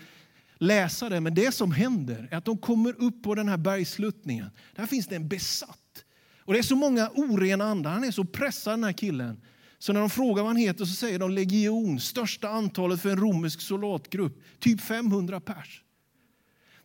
läsa 0.57 1.09
det, 1.09 1.21
men 1.21 1.35
det 1.35 1.51
som 1.51 1.71
händer 1.71 2.27
är 2.31 2.37
att 2.37 2.45
de 2.45 2.57
kommer 2.57 3.01
upp 3.03 3.23
på 3.23 3.35
den 3.35 3.49
här 3.49 3.57
bergsluttningen. 3.57 4.49
Där 4.75 4.85
finns 4.85 5.07
det 5.07 5.15
en 5.15 5.27
besatt. 5.27 6.05
Och 6.39 6.53
det 6.53 6.59
är 6.59 6.63
så 6.63 6.75
många 6.75 7.09
orena 7.09 7.65
andar, 7.65 7.91
han 7.91 8.03
är 8.03 8.11
så 8.11 8.25
pressad 8.25 8.73
den 8.73 8.83
här 8.83 8.93
killen. 8.93 9.41
Så 9.79 9.93
när 9.93 9.99
de 9.99 10.09
frågar 10.09 10.43
vad 10.43 10.49
han 10.49 10.57
heter 10.57 10.85
så 10.85 10.93
säger 10.93 11.19
de 11.19 11.31
legion, 11.31 11.99
största 11.99 12.49
antalet 12.49 13.01
för 13.01 13.09
en 13.09 13.19
romersk 13.19 13.61
soldatgrupp, 13.61 14.41
typ 14.59 14.81
500 14.81 15.39
pers. 15.39 15.83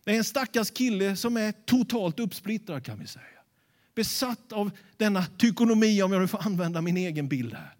Det 0.04 0.12
är 0.12 0.18
en 0.18 0.25
stackars 0.25 0.70
kille 0.70 1.16
som 1.16 1.37
är 1.37 1.52
totalt 1.52 2.20
uppsplittrad 2.20 2.84
kan 2.84 2.99
vi 2.99 3.06
säga. 3.06 3.25
Besatt 3.94 4.52
av 4.52 4.70
denna 4.96 5.26
tykonomi, 5.26 6.02
om 6.02 6.12
jag 6.12 6.20
nu 6.20 6.28
får 6.28 6.46
använda 6.46 6.80
min 6.80 6.96
egen 6.96 7.28
bild 7.28 7.54
här 7.54 7.76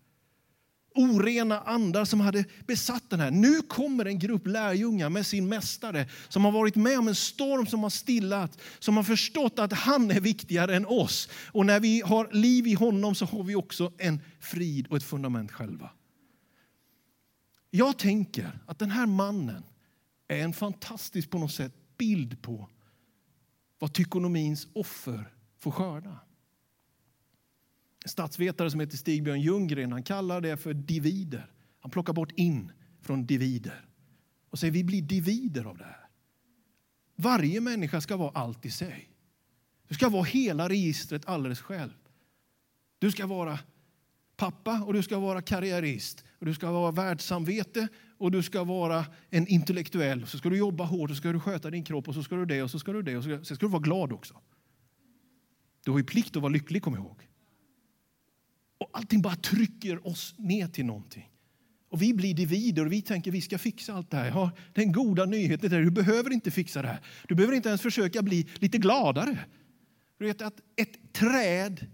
orena 0.95 1.61
andar 1.61 2.05
som 2.05 2.21
hade 2.21 2.45
besatt 2.67 3.11
den 3.11 3.21
här. 3.21 3.31
Nu 3.31 3.61
kommer 3.61 4.05
en 4.05 4.19
grupp 4.19 4.47
lärjungar 4.47 5.11
med 5.11 5.27
sin 5.27 5.49
mästare 5.49 6.09
som 6.29 6.45
har 6.45 6.53
varit 6.53 6.77
med 6.77 6.99
om 6.99 7.09
en 7.09 7.15
storm 7.15 7.67
som 7.67 7.83
har 7.83 7.91
stillat, 7.91 8.59
som 8.79 8.97
har 8.97 9.05
förstått 9.05 9.59
att 9.59 9.73
han 9.73 10.11
är 10.11 10.21
viktigare 10.21 10.77
än 10.77 10.87
oss. 10.87 11.29
Och 11.47 11.67
när 11.67 11.81
vi 11.81 12.01
har 12.01 12.29
liv 12.33 12.67
i 12.67 12.75
honom 12.75 13.15
så 13.15 13.25
har 13.25 13.45
vi 13.45 13.55
också 13.55 13.93
en 13.99 14.21
frid 14.41 14.87
och 14.87 14.97
ett 14.97 15.05
fundament 15.05 15.53
själva. 15.53 15.91
Jag 17.71 17.99
tänker 17.99 18.59
att 18.67 18.79
den 18.79 18.91
här 18.91 19.07
mannen 19.07 19.63
är 20.29 20.39
en 20.39 20.53
fantastisk 20.53 21.31
på 21.31 21.39
något 21.39 21.53
sätt 21.53 21.73
bild 22.05 22.43
på 22.43 22.69
vad 23.79 23.93
tykonomins 23.93 24.69
offer 24.73 25.35
får 25.59 25.71
skörda. 25.71 26.21
En 28.05 28.09
statsvetare 28.09 28.71
som 28.71 28.81
heter 28.81 28.97
Stigbjörn 28.97 29.41
Ljunggren 29.41 29.93
han 29.93 30.03
kallar 30.03 30.41
det 30.41 30.57
för 30.57 30.75
divider. 30.75 31.51
Han 31.81 31.91
plockar 31.91 32.13
bort 32.13 32.33
in 32.33 32.73
från 33.01 33.27
divider 33.27 33.89
och 34.51 34.59
säger 34.59 34.73
vi 34.73 34.85
blir 34.85 35.03
divider 35.03 35.65
av 35.65 35.79
det 35.79 35.85
här. 35.85 36.07
Varje 37.17 37.61
människa 37.61 38.01
ska 38.01 38.17
vara 38.17 38.31
allt 38.31 38.67
i 38.67 38.71
sig. 38.71 39.11
Du 39.89 39.95
ska 39.95 40.09
vara 40.09 40.25
hela 40.25 40.69
registret 40.69 41.27
alldeles 41.27 41.61
själv. 41.61 42.09
Du 42.99 43.13
ska 43.13 43.27
vara 43.27 43.59
pappa 44.45 44.83
och 44.87 44.93
du 44.93 45.03
ska 45.03 45.19
vara 45.19 45.43
karriärist. 45.43 46.25
Och 46.39 46.47
du 46.47 46.55
ska 46.55 46.73
vara 46.73 46.91
världssamvete 46.91 47.89
och 48.19 48.31
du 48.31 48.43
ska 48.43 48.65
vara 48.65 49.07
en 49.31 49.47
intellektuell. 49.47 50.27
Så 50.27 50.39
ska 50.39 50.49
du 50.49 50.57
jobba 50.57 50.85
hårt 50.85 51.11
och 51.11 51.17
så 51.17 51.21
ska 51.21 51.33
du 51.33 51.41
sköta 51.41 51.71
din 51.71 51.85
kropp 51.85 52.09
och 52.09 52.15
så 52.15 52.23
ska 52.23 52.37
du 52.37 52.47
det 52.47 52.63
och 52.63 52.71
så 52.71 52.79
ska 52.79 52.93
du 52.93 53.03
det 53.03 53.17
och 53.17 53.25
så 53.25 53.31
ska 53.31 53.45
sen 53.45 53.57
ska 53.57 53.67
du 53.67 53.73
vara 53.73 53.83
glad 53.83 54.13
också. 54.13 54.35
Du 55.85 55.91
har 55.91 55.99
ju 55.99 56.05
plikt 56.05 56.37
att 56.37 56.43
vara 56.43 56.53
lycklig, 56.53 56.83
kom 56.83 56.95
ihåg. 56.95 57.29
Och 58.79 58.91
allting 58.93 59.23
bara 59.23 59.37
trycker 59.37 60.07
oss 60.07 60.35
ner 60.39 60.69
till 60.69 60.87
någonting. 60.87 61.31
Och 61.89 62.03
vi 62.03 62.15
blir 62.15 62.35
divider 62.35 62.87
och 62.87 62.93
vi 62.93 63.03
tänker 63.03 63.31
vi 63.31 63.41
ska 63.41 63.59
fixa 63.59 63.95
allt 63.95 64.11
det 64.11 64.17
här. 64.17 64.29
Ja, 64.29 64.51
den 64.73 64.93
goda 64.93 65.25
nyheten 65.25 65.73
är 65.73 65.79
att 65.79 65.87
du 65.87 65.91
behöver 65.91 66.33
inte 66.33 66.51
fixa 66.51 66.83
det 66.83 66.89
här. 66.89 67.01
Du 67.29 67.35
behöver 67.35 67.57
inte 67.57 67.69
ens 67.69 67.81
försöka 67.81 68.23
bli 68.23 68.49
lite 68.55 68.79
gladare. 68.79 69.39
Du 70.19 70.25
vet 70.25 70.43
att 70.43 70.61
ett 70.77 71.13
träd 71.13 71.87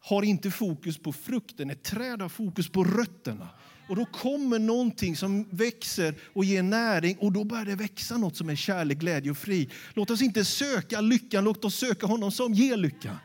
har 0.00 0.22
inte 0.22 0.50
fokus 0.50 0.98
på 0.98 1.12
frukten, 1.12 1.70
ett 1.70 1.82
träd 1.82 2.22
har 2.22 2.28
fokus 2.28 2.68
på 2.68 2.84
rötterna. 2.84 3.48
Och 3.88 3.96
då 3.96 4.04
kommer 4.04 4.58
någonting 4.58 5.16
som 5.16 5.48
växer 5.50 6.14
och 6.32 6.44
ger 6.44 6.62
näring 6.62 7.16
och 7.18 7.32
då 7.32 7.44
börjar 7.44 7.64
det 7.64 7.74
växa 7.74 8.16
något 8.16 8.36
som 8.36 8.48
är 8.48 8.56
kärlek, 8.56 8.98
glädje 8.98 9.30
och 9.30 9.38
fri. 9.38 9.68
Låt 9.94 10.10
oss 10.10 10.22
inte 10.22 10.44
söka 10.44 11.00
lyckan, 11.00 11.44
låt 11.44 11.64
oss 11.64 11.74
söka 11.74 12.06
honom 12.06 12.32
som 12.32 12.54
ger 12.54 12.76
lycka. 12.76 13.18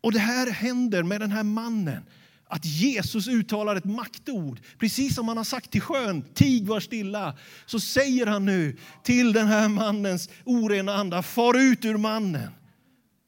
Och 0.00 0.12
det 0.12 0.18
här 0.18 0.50
händer 0.50 1.02
med 1.02 1.20
den 1.20 1.30
här 1.30 1.42
mannen. 1.42 2.02
Att 2.50 2.64
Jesus 2.64 3.28
uttalar 3.28 3.76
ett 3.76 3.84
maktord, 3.84 4.60
precis 4.78 5.14
som 5.14 5.28
han 5.28 5.36
har 5.36 5.44
sagt 5.44 5.70
till 5.70 5.80
sjön, 5.80 6.24
tig 6.34 6.66
var 6.66 6.80
stilla. 6.80 7.36
Så 7.66 7.80
säger 7.80 8.26
han 8.26 8.44
nu 8.44 8.76
till 9.02 9.32
den 9.32 9.46
här 9.46 9.68
mannens 9.68 10.28
orena 10.44 10.94
anda, 10.94 11.22
far 11.22 11.58
ut 11.58 11.84
ur 11.84 11.96
mannen. 11.96 12.50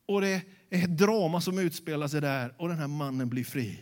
Och 0.09 0.20
det 0.20 0.29
är 0.29 0.40
ett 0.71 0.99
drama 0.99 1.41
som 1.41 1.59
utspelar 1.59 2.09
sig 2.09 2.21
där 2.21 2.55
och 2.59 2.69
den 2.69 2.79
här 2.79 2.89
mannen 2.89 3.29
blir 3.29 3.45
fri. 3.45 3.79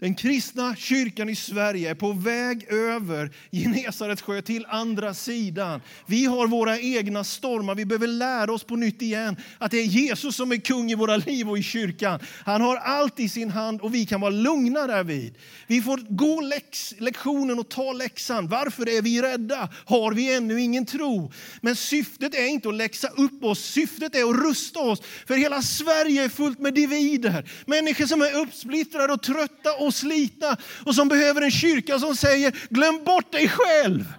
Den 0.00 0.14
kristna 0.14 0.76
kyrkan 0.76 1.28
i 1.28 1.36
Sverige 1.36 1.90
är 1.90 1.94
på 1.94 2.12
väg 2.12 2.66
över 2.72 3.30
Genesarets 3.52 4.22
sjö 4.22 4.42
till 4.42 4.66
andra 4.68 5.14
sidan. 5.14 5.80
Vi 6.06 6.24
har 6.24 6.46
våra 6.46 6.78
egna 6.78 7.24
stormar. 7.24 7.74
Vi 7.74 7.84
behöver 7.84 8.06
lära 8.06 8.52
oss 8.52 8.64
på 8.64 8.76
nytt 8.76 9.02
igen 9.02 9.36
att 9.58 9.70
det 9.70 9.78
är 9.78 9.84
Jesus 9.84 10.36
som 10.36 10.52
är 10.52 10.56
kung 10.56 10.90
i 10.90 10.94
våra 10.94 11.16
liv 11.16 11.50
och 11.50 11.58
i 11.58 11.62
kyrkan. 11.62 12.20
Han 12.44 12.60
har 12.60 12.76
allt 12.76 13.20
i 13.20 13.28
sin 13.28 13.50
hand 13.50 13.80
och 13.80 13.94
vi 13.94 14.06
kan 14.06 14.20
vara 14.20 14.30
lugna 14.30 14.86
därvid. 14.86 15.34
Vi 15.66 15.82
får 15.82 16.00
gå 16.08 16.40
lex, 16.40 16.94
lektionen 16.98 17.58
och 17.58 17.68
ta 17.68 17.92
läxan. 17.92 18.48
Varför 18.48 18.88
är 18.88 19.02
vi 19.02 19.22
rädda? 19.22 19.68
Har 19.84 20.12
vi 20.12 20.34
ännu 20.34 20.60
ingen 20.60 20.86
tro? 20.86 21.32
Men 21.60 21.76
syftet 21.76 22.34
är 22.34 22.46
inte 22.46 22.68
att 22.68 22.74
läxa 22.74 23.08
upp 23.08 23.44
oss. 23.44 23.64
Syftet 23.64 24.14
är 24.14 24.30
att 24.30 24.36
rusta 24.36 24.80
oss. 24.80 25.00
För 25.26 25.34
hela 25.34 25.62
Sverige 25.62 26.24
är 26.24 26.28
fullt 26.28 26.58
med 26.58 26.74
divider. 26.74 27.50
Människor 27.66 28.06
som 28.06 28.22
är 28.22 28.36
uppsplittrade 28.36 29.12
och 29.12 29.22
trötta 29.22 29.72
och 29.78 29.89
och 29.90 29.94
slitna 29.94 30.56
och 30.86 30.94
som 30.94 31.08
behöver 31.08 31.42
en 31.42 31.50
kyrka 31.50 31.98
som 31.98 32.16
säger 32.16 32.66
glöm 32.70 33.04
bort 33.04 33.32
dig 33.32 33.48
själv. 33.48 34.14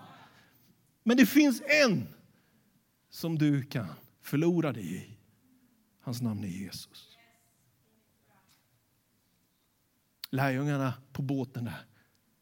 Men 1.03 1.17
det 1.17 1.25
finns 1.25 1.61
en 1.83 2.07
som 3.09 3.37
du 3.37 3.63
kan 3.63 3.87
förlora 4.21 4.73
dig 4.73 4.95
i. 4.95 5.17
Hans 6.01 6.21
namn 6.21 6.43
är 6.43 6.47
Jesus. 6.47 7.17
Lärjungarna 10.29 10.93
på 11.13 11.21
båten 11.21 11.65
där, 11.65 11.85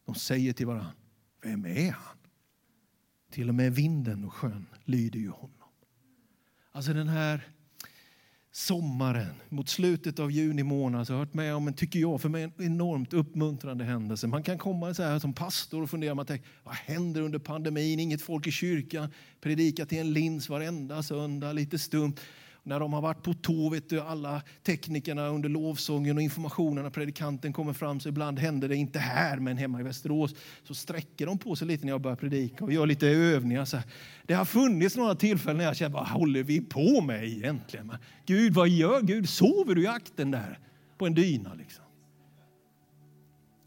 de 0.05 0.15
säger 0.15 0.53
till 0.53 0.67
varandra, 0.67 0.93
vem 1.41 1.65
är 1.65 1.91
han? 1.91 2.17
Till 3.31 3.49
och 3.49 3.55
med 3.55 3.75
vinden 3.75 4.25
och 4.25 4.33
sjön 4.33 4.65
lyder 4.85 5.19
ju 5.19 5.29
honom. 5.29 5.69
Alltså 6.71 6.93
den 6.93 7.07
här 7.07 7.47
sommaren, 8.51 9.35
mot 9.49 9.69
slutet 9.69 10.19
av 10.19 10.31
juni 10.31 10.63
månad, 10.63 11.07
så 11.07 11.13
har 11.13 11.19
jag 11.19 11.25
hört 11.25 11.33
med 11.33 11.55
om 11.55 11.67
en, 11.67 11.73
tycker 11.73 11.99
jag, 11.99 12.21
för 12.21 12.29
mig 12.29 12.43
en 12.43 12.53
enormt 12.57 13.13
uppmuntrande 13.13 13.83
händelse. 13.83 14.27
Man 14.27 14.43
kan 14.43 14.57
komma 14.57 14.93
så 14.93 15.03
här 15.03 15.19
som 15.19 15.33
pastor 15.33 15.83
och 15.83 15.89
fundera, 15.89 16.15
man 16.15 16.25
tänker, 16.25 16.47
vad 16.63 16.75
händer 16.75 17.21
under 17.21 17.39
pandemin? 17.39 17.99
Inget 17.99 18.21
folk 18.21 18.47
i 18.47 18.51
kyrkan, 18.51 19.13
predika 19.41 19.85
till 19.85 19.97
en 19.97 20.13
lins 20.13 20.49
varenda 20.49 21.03
söndag, 21.03 21.53
lite 21.53 21.79
stumt 21.79 22.19
när 22.63 22.79
de 22.79 22.93
har 22.93 23.01
varit 23.01 23.23
på 23.23 23.33
tå, 23.33 23.69
vet 23.69 23.89
du, 23.89 24.01
alla 24.01 24.41
teknikerna 24.63 25.27
under 25.27 25.49
lovsången 25.49 26.17
och 26.17 26.23
informationen 26.23 26.83
när 26.83 26.89
predikanten 26.89 27.53
kommer 27.53 27.73
fram, 27.73 27.99
så 27.99 28.09
ibland 28.09 28.39
händer 28.39 28.69
det 28.69 28.75
inte 28.75 28.99
här, 28.99 29.39
men 29.39 29.57
hemma 29.57 29.79
i 29.79 29.83
Västerås, 29.83 30.35
så 30.63 30.73
sträcker 30.73 31.25
de 31.25 31.37
på 31.37 31.55
sig 31.55 31.67
lite 31.67 31.85
när 31.85 31.93
jag 31.93 32.01
börjar 32.01 32.15
predika 32.15 32.65
och 32.65 32.73
gör 32.73 32.85
lite 32.85 33.07
övningar. 33.07 33.65
Så. 33.65 33.77
Det 34.25 34.33
har 34.33 34.45
funnits 34.45 34.95
några 34.95 35.15
tillfällen 35.15 35.57
när 35.57 35.65
jag 35.65 35.75
känner, 35.75 35.93
vad 35.93 36.07
håller 36.07 36.43
vi 36.43 36.61
på 36.61 37.01
med 37.01 37.23
egentligen? 37.23 37.87
Men, 37.87 37.97
Gud, 38.25 38.53
vad 38.53 38.69
gör 38.69 39.01
Gud? 39.01 39.29
Sover 39.29 39.75
du 39.75 39.83
i 39.83 39.87
akten 39.87 40.31
där 40.31 40.59
på 40.97 41.05
en 41.07 41.13
dyna? 41.13 41.53
Liksom? 41.53 41.83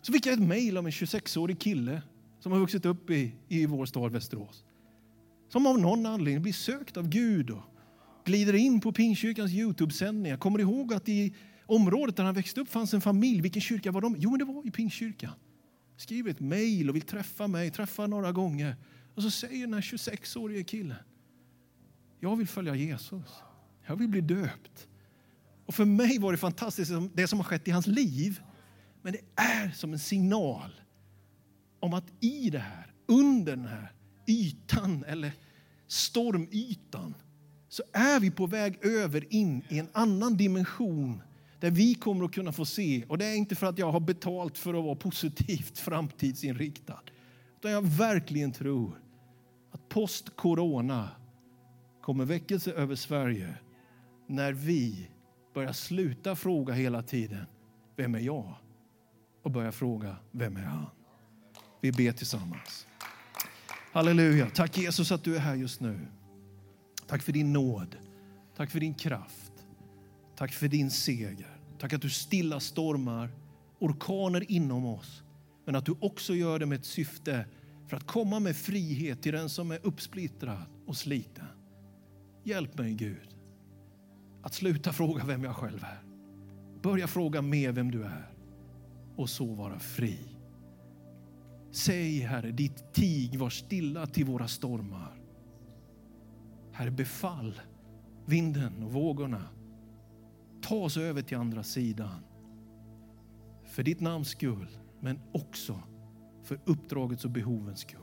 Så 0.02 0.12
fick 0.12 0.26
jag 0.26 0.32
ett 0.32 0.48
mejl 0.48 0.76
av 0.76 0.86
en 0.86 0.92
26-årig 0.92 1.60
kille 1.60 2.02
som 2.40 2.52
har 2.52 2.58
vuxit 2.58 2.86
upp 2.86 3.10
i, 3.10 3.34
i 3.48 3.66
vår 3.66 3.86
stad 3.86 4.12
Västerås. 4.12 4.64
Som 5.48 5.66
av 5.66 5.78
någon 5.78 6.06
anledning 6.06 6.42
blir 6.42 6.52
sökt 6.52 6.96
av 6.96 7.08
Gud 7.08 7.50
och 7.50 7.62
glider 8.24 8.54
in 8.54 8.80
på 8.80 8.92
Pingstkyrkans 8.92 9.52
Youtube-sändningar. 9.52 10.36
Kommer 10.36 10.58
du 10.58 10.64
ihåg 10.64 10.94
att 10.94 11.08
i 11.08 11.34
området 11.66 12.16
där 12.16 12.24
han 12.24 12.34
växte 12.34 12.60
upp 12.60 12.68
fanns 12.68 12.94
en 12.94 13.00
familj? 13.00 13.40
Vilken 13.40 13.62
kyrka 13.62 13.90
var 13.90 14.00
de? 14.00 14.16
Jo, 14.18 14.30
men 14.30 14.38
det 14.38 14.44
var 14.44 14.66
i 14.66 14.70
Pingstkyrkan. 14.70 15.32
Skriver 15.96 16.30
ett 16.30 16.40
mejl 16.40 16.88
och 16.88 16.94
vill 16.94 17.02
träffa 17.02 17.46
mig, 17.46 17.70
träffa 17.70 18.06
några 18.06 18.32
gånger. 18.32 18.76
Och 19.14 19.22
så 19.22 19.30
säger 19.30 19.60
den 19.60 19.74
här 19.74 19.80
26-årige 19.80 20.64
killen, 20.64 20.96
jag 22.20 22.36
vill 22.36 22.48
följa 22.48 22.74
Jesus. 22.74 23.26
Jag 23.86 23.96
vill 23.96 24.08
bli 24.08 24.20
döpt. 24.20 24.88
Och 25.66 25.74
för 25.74 25.84
mig 25.84 26.18
var 26.18 26.32
det 26.32 26.38
fantastiskt 26.38 26.92
det 27.14 27.28
som 27.28 27.38
har 27.38 27.44
skett 27.44 27.68
i 27.68 27.70
hans 27.70 27.86
liv. 27.86 28.40
Men 29.02 29.12
det 29.12 29.42
är 29.42 29.70
som 29.70 29.92
en 29.92 29.98
signal 29.98 30.80
om 31.80 31.94
att 31.94 32.04
i 32.20 32.50
det 32.50 32.58
här, 32.58 32.92
under 33.06 33.56
den 33.56 33.66
här 33.66 33.92
ytan 34.26 35.04
eller 35.04 35.32
stormytan 35.86 37.14
så 37.72 37.82
är 37.92 38.20
vi 38.20 38.30
på 38.30 38.46
väg 38.46 38.84
över 38.84 39.34
in 39.34 39.62
i 39.68 39.78
en 39.78 39.88
annan 39.92 40.36
dimension 40.36 41.22
där 41.60 41.70
vi 41.70 41.94
kommer 41.94 42.24
att 42.24 42.32
kunna 42.32 42.52
få 42.52 42.64
se, 42.64 43.04
och 43.08 43.18
det 43.18 43.24
är 43.24 43.36
inte 43.36 43.54
för 43.54 43.66
att 43.66 43.78
jag 43.78 43.92
har 43.92 44.00
betalt 44.00 44.58
för 44.58 44.74
att 44.74 44.84
vara 44.84 44.94
positivt 44.94 45.78
framtidsinriktad, 45.78 47.00
utan 47.56 47.70
jag 47.70 47.82
verkligen 47.82 48.52
tror 48.52 49.00
att 49.70 49.88
post-corona 49.88 51.08
kommer 52.02 52.24
väckelse 52.24 52.72
över 52.72 52.94
Sverige 52.94 53.54
när 54.26 54.52
vi 54.52 55.08
börjar 55.54 55.72
sluta 55.72 56.36
fråga 56.36 56.74
hela 56.74 57.02
tiden, 57.02 57.46
vem 57.96 58.14
är 58.14 58.20
jag? 58.20 58.54
Och 59.42 59.50
börjar 59.50 59.72
fråga, 59.72 60.16
vem 60.30 60.56
är 60.56 60.62
han? 60.62 60.86
Vi 61.80 61.92
ber 61.92 62.12
tillsammans. 62.12 62.86
Halleluja. 63.92 64.50
Tack 64.54 64.78
Jesus 64.78 65.12
att 65.12 65.24
du 65.24 65.36
är 65.36 65.40
här 65.40 65.54
just 65.54 65.80
nu. 65.80 66.00
Tack 67.12 67.22
för 67.22 67.32
din 67.32 67.52
nåd. 67.52 67.96
Tack 68.56 68.70
för 68.70 68.80
din 68.80 68.94
kraft. 68.94 69.52
Tack 70.36 70.52
för 70.52 70.68
din 70.68 70.90
seger. 70.90 71.56
Tack 71.78 71.92
att 71.92 72.02
du 72.02 72.10
stilla 72.10 72.60
stormar, 72.60 73.30
orkaner 73.78 74.50
inom 74.50 74.86
oss. 74.86 75.22
Men 75.64 75.74
att 75.74 75.86
du 75.86 75.96
också 76.00 76.34
gör 76.34 76.58
det 76.58 76.66
med 76.66 76.78
ett 76.78 76.84
syfte 76.84 77.46
för 77.88 77.96
att 77.96 78.06
komma 78.06 78.40
med 78.40 78.56
frihet 78.56 79.22
till 79.22 79.32
den 79.32 79.48
som 79.48 79.70
är 79.70 79.78
uppsplittrad 79.82 80.62
och 80.86 80.96
sliten. 80.96 81.46
Hjälp 82.44 82.78
mig 82.78 82.94
Gud 82.94 83.36
att 84.42 84.54
sluta 84.54 84.92
fråga 84.92 85.24
vem 85.24 85.44
jag 85.44 85.56
själv 85.56 85.84
är. 85.84 86.02
Börja 86.82 87.06
fråga 87.06 87.42
mer 87.42 87.72
vem 87.72 87.90
du 87.90 88.04
är 88.04 88.30
och 89.16 89.30
så 89.30 89.54
vara 89.54 89.78
fri. 89.78 90.18
Säg 91.72 92.20
Herre, 92.20 92.50
ditt 92.50 92.92
tig 92.92 93.38
var 93.38 93.50
stilla 93.50 94.06
till 94.06 94.24
våra 94.24 94.48
stormar. 94.48 95.21
Herre, 96.72 96.90
befall 96.90 97.60
vinden 98.26 98.82
och 98.82 98.92
vågorna. 98.92 99.42
Ta 100.62 100.74
oss 100.74 100.96
över 100.96 101.22
till 101.22 101.36
andra 101.36 101.62
sidan. 101.62 102.24
För 103.64 103.82
ditt 103.82 104.00
namns 104.00 104.28
skull, 104.28 104.68
men 105.00 105.20
också 105.32 105.82
för 106.42 106.60
uppdragets 106.64 107.24
och 107.24 107.30
behovens 107.30 107.80
skull. 107.80 107.98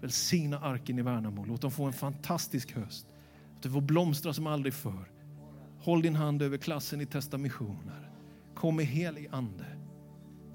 Välsigna 0.00 0.58
arken 0.58 0.98
i 0.98 1.02
Värnamo. 1.02 1.44
Låt 1.44 1.60
dem 1.60 1.70
få 1.70 1.84
en 1.84 1.92
fantastisk 1.92 2.72
höst. 2.72 3.06
Att 3.56 3.62
det 3.62 3.70
får 3.70 3.80
blomstra 3.80 4.32
som 4.32 4.46
aldrig 4.46 4.74
förr. 4.74 5.10
Håll 5.78 6.02
din 6.02 6.16
hand 6.16 6.42
över 6.42 6.56
klassen 6.56 7.00
i 7.00 7.06
Testa 7.06 7.38
missioner. 7.38 8.10
Kom 8.54 8.76
med 8.76 8.86
helig 8.86 9.28
ande. 9.32 9.66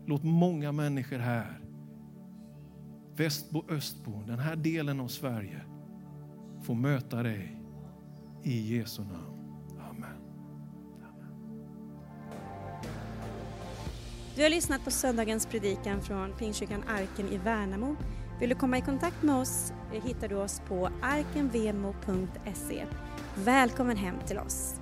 Låt 0.06 0.24
många 0.24 0.72
människor 0.72 1.20
här, 1.20 1.60
Västbo, 3.16 3.66
Östbo, 3.70 4.24
den 4.28 4.40
här 4.40 4.56
delen 4.56 5.00
av 5.00 5.08
Sverige, 5.08 5.62
få 6.68 6.74
möta 6.74 7.24
dig 7.24 7.62
i 8.44 8.78
Jesu 8.78 9.02
namn. 9.02 9.60
Amen. 9.90 10.18
Du 14.36 14.44
har 14.44 14.50
lyssnat 14.50 14.84
på 14.84 14.92
söndagens 14.92 15.46
predikan 15.46 16.02
från 16.02 16.34
Pingstkyrkan 16.38 16.84
Arken 16.88 17.28
i 17.28 17.38
Värnamo. 17.38 17.96
Vill 18.40 18.50
du 18.50 18.56
komma 18.56 18.78
i 18.78 18.82
kontakt 18.82 19.24
med 19.24 19.36
oss 19.36 19.74
eh, 19.94 20.04
hittar 20.04 20.28
du 20.28 20.36
oss 20.36 20.62
på 20.68 20.90
arkenvemo.se. 21.02 22.86
Välkommen 23.36 23.98
hem 23.98 24.16
till 24.28 24.38
oss. 24.38 24.80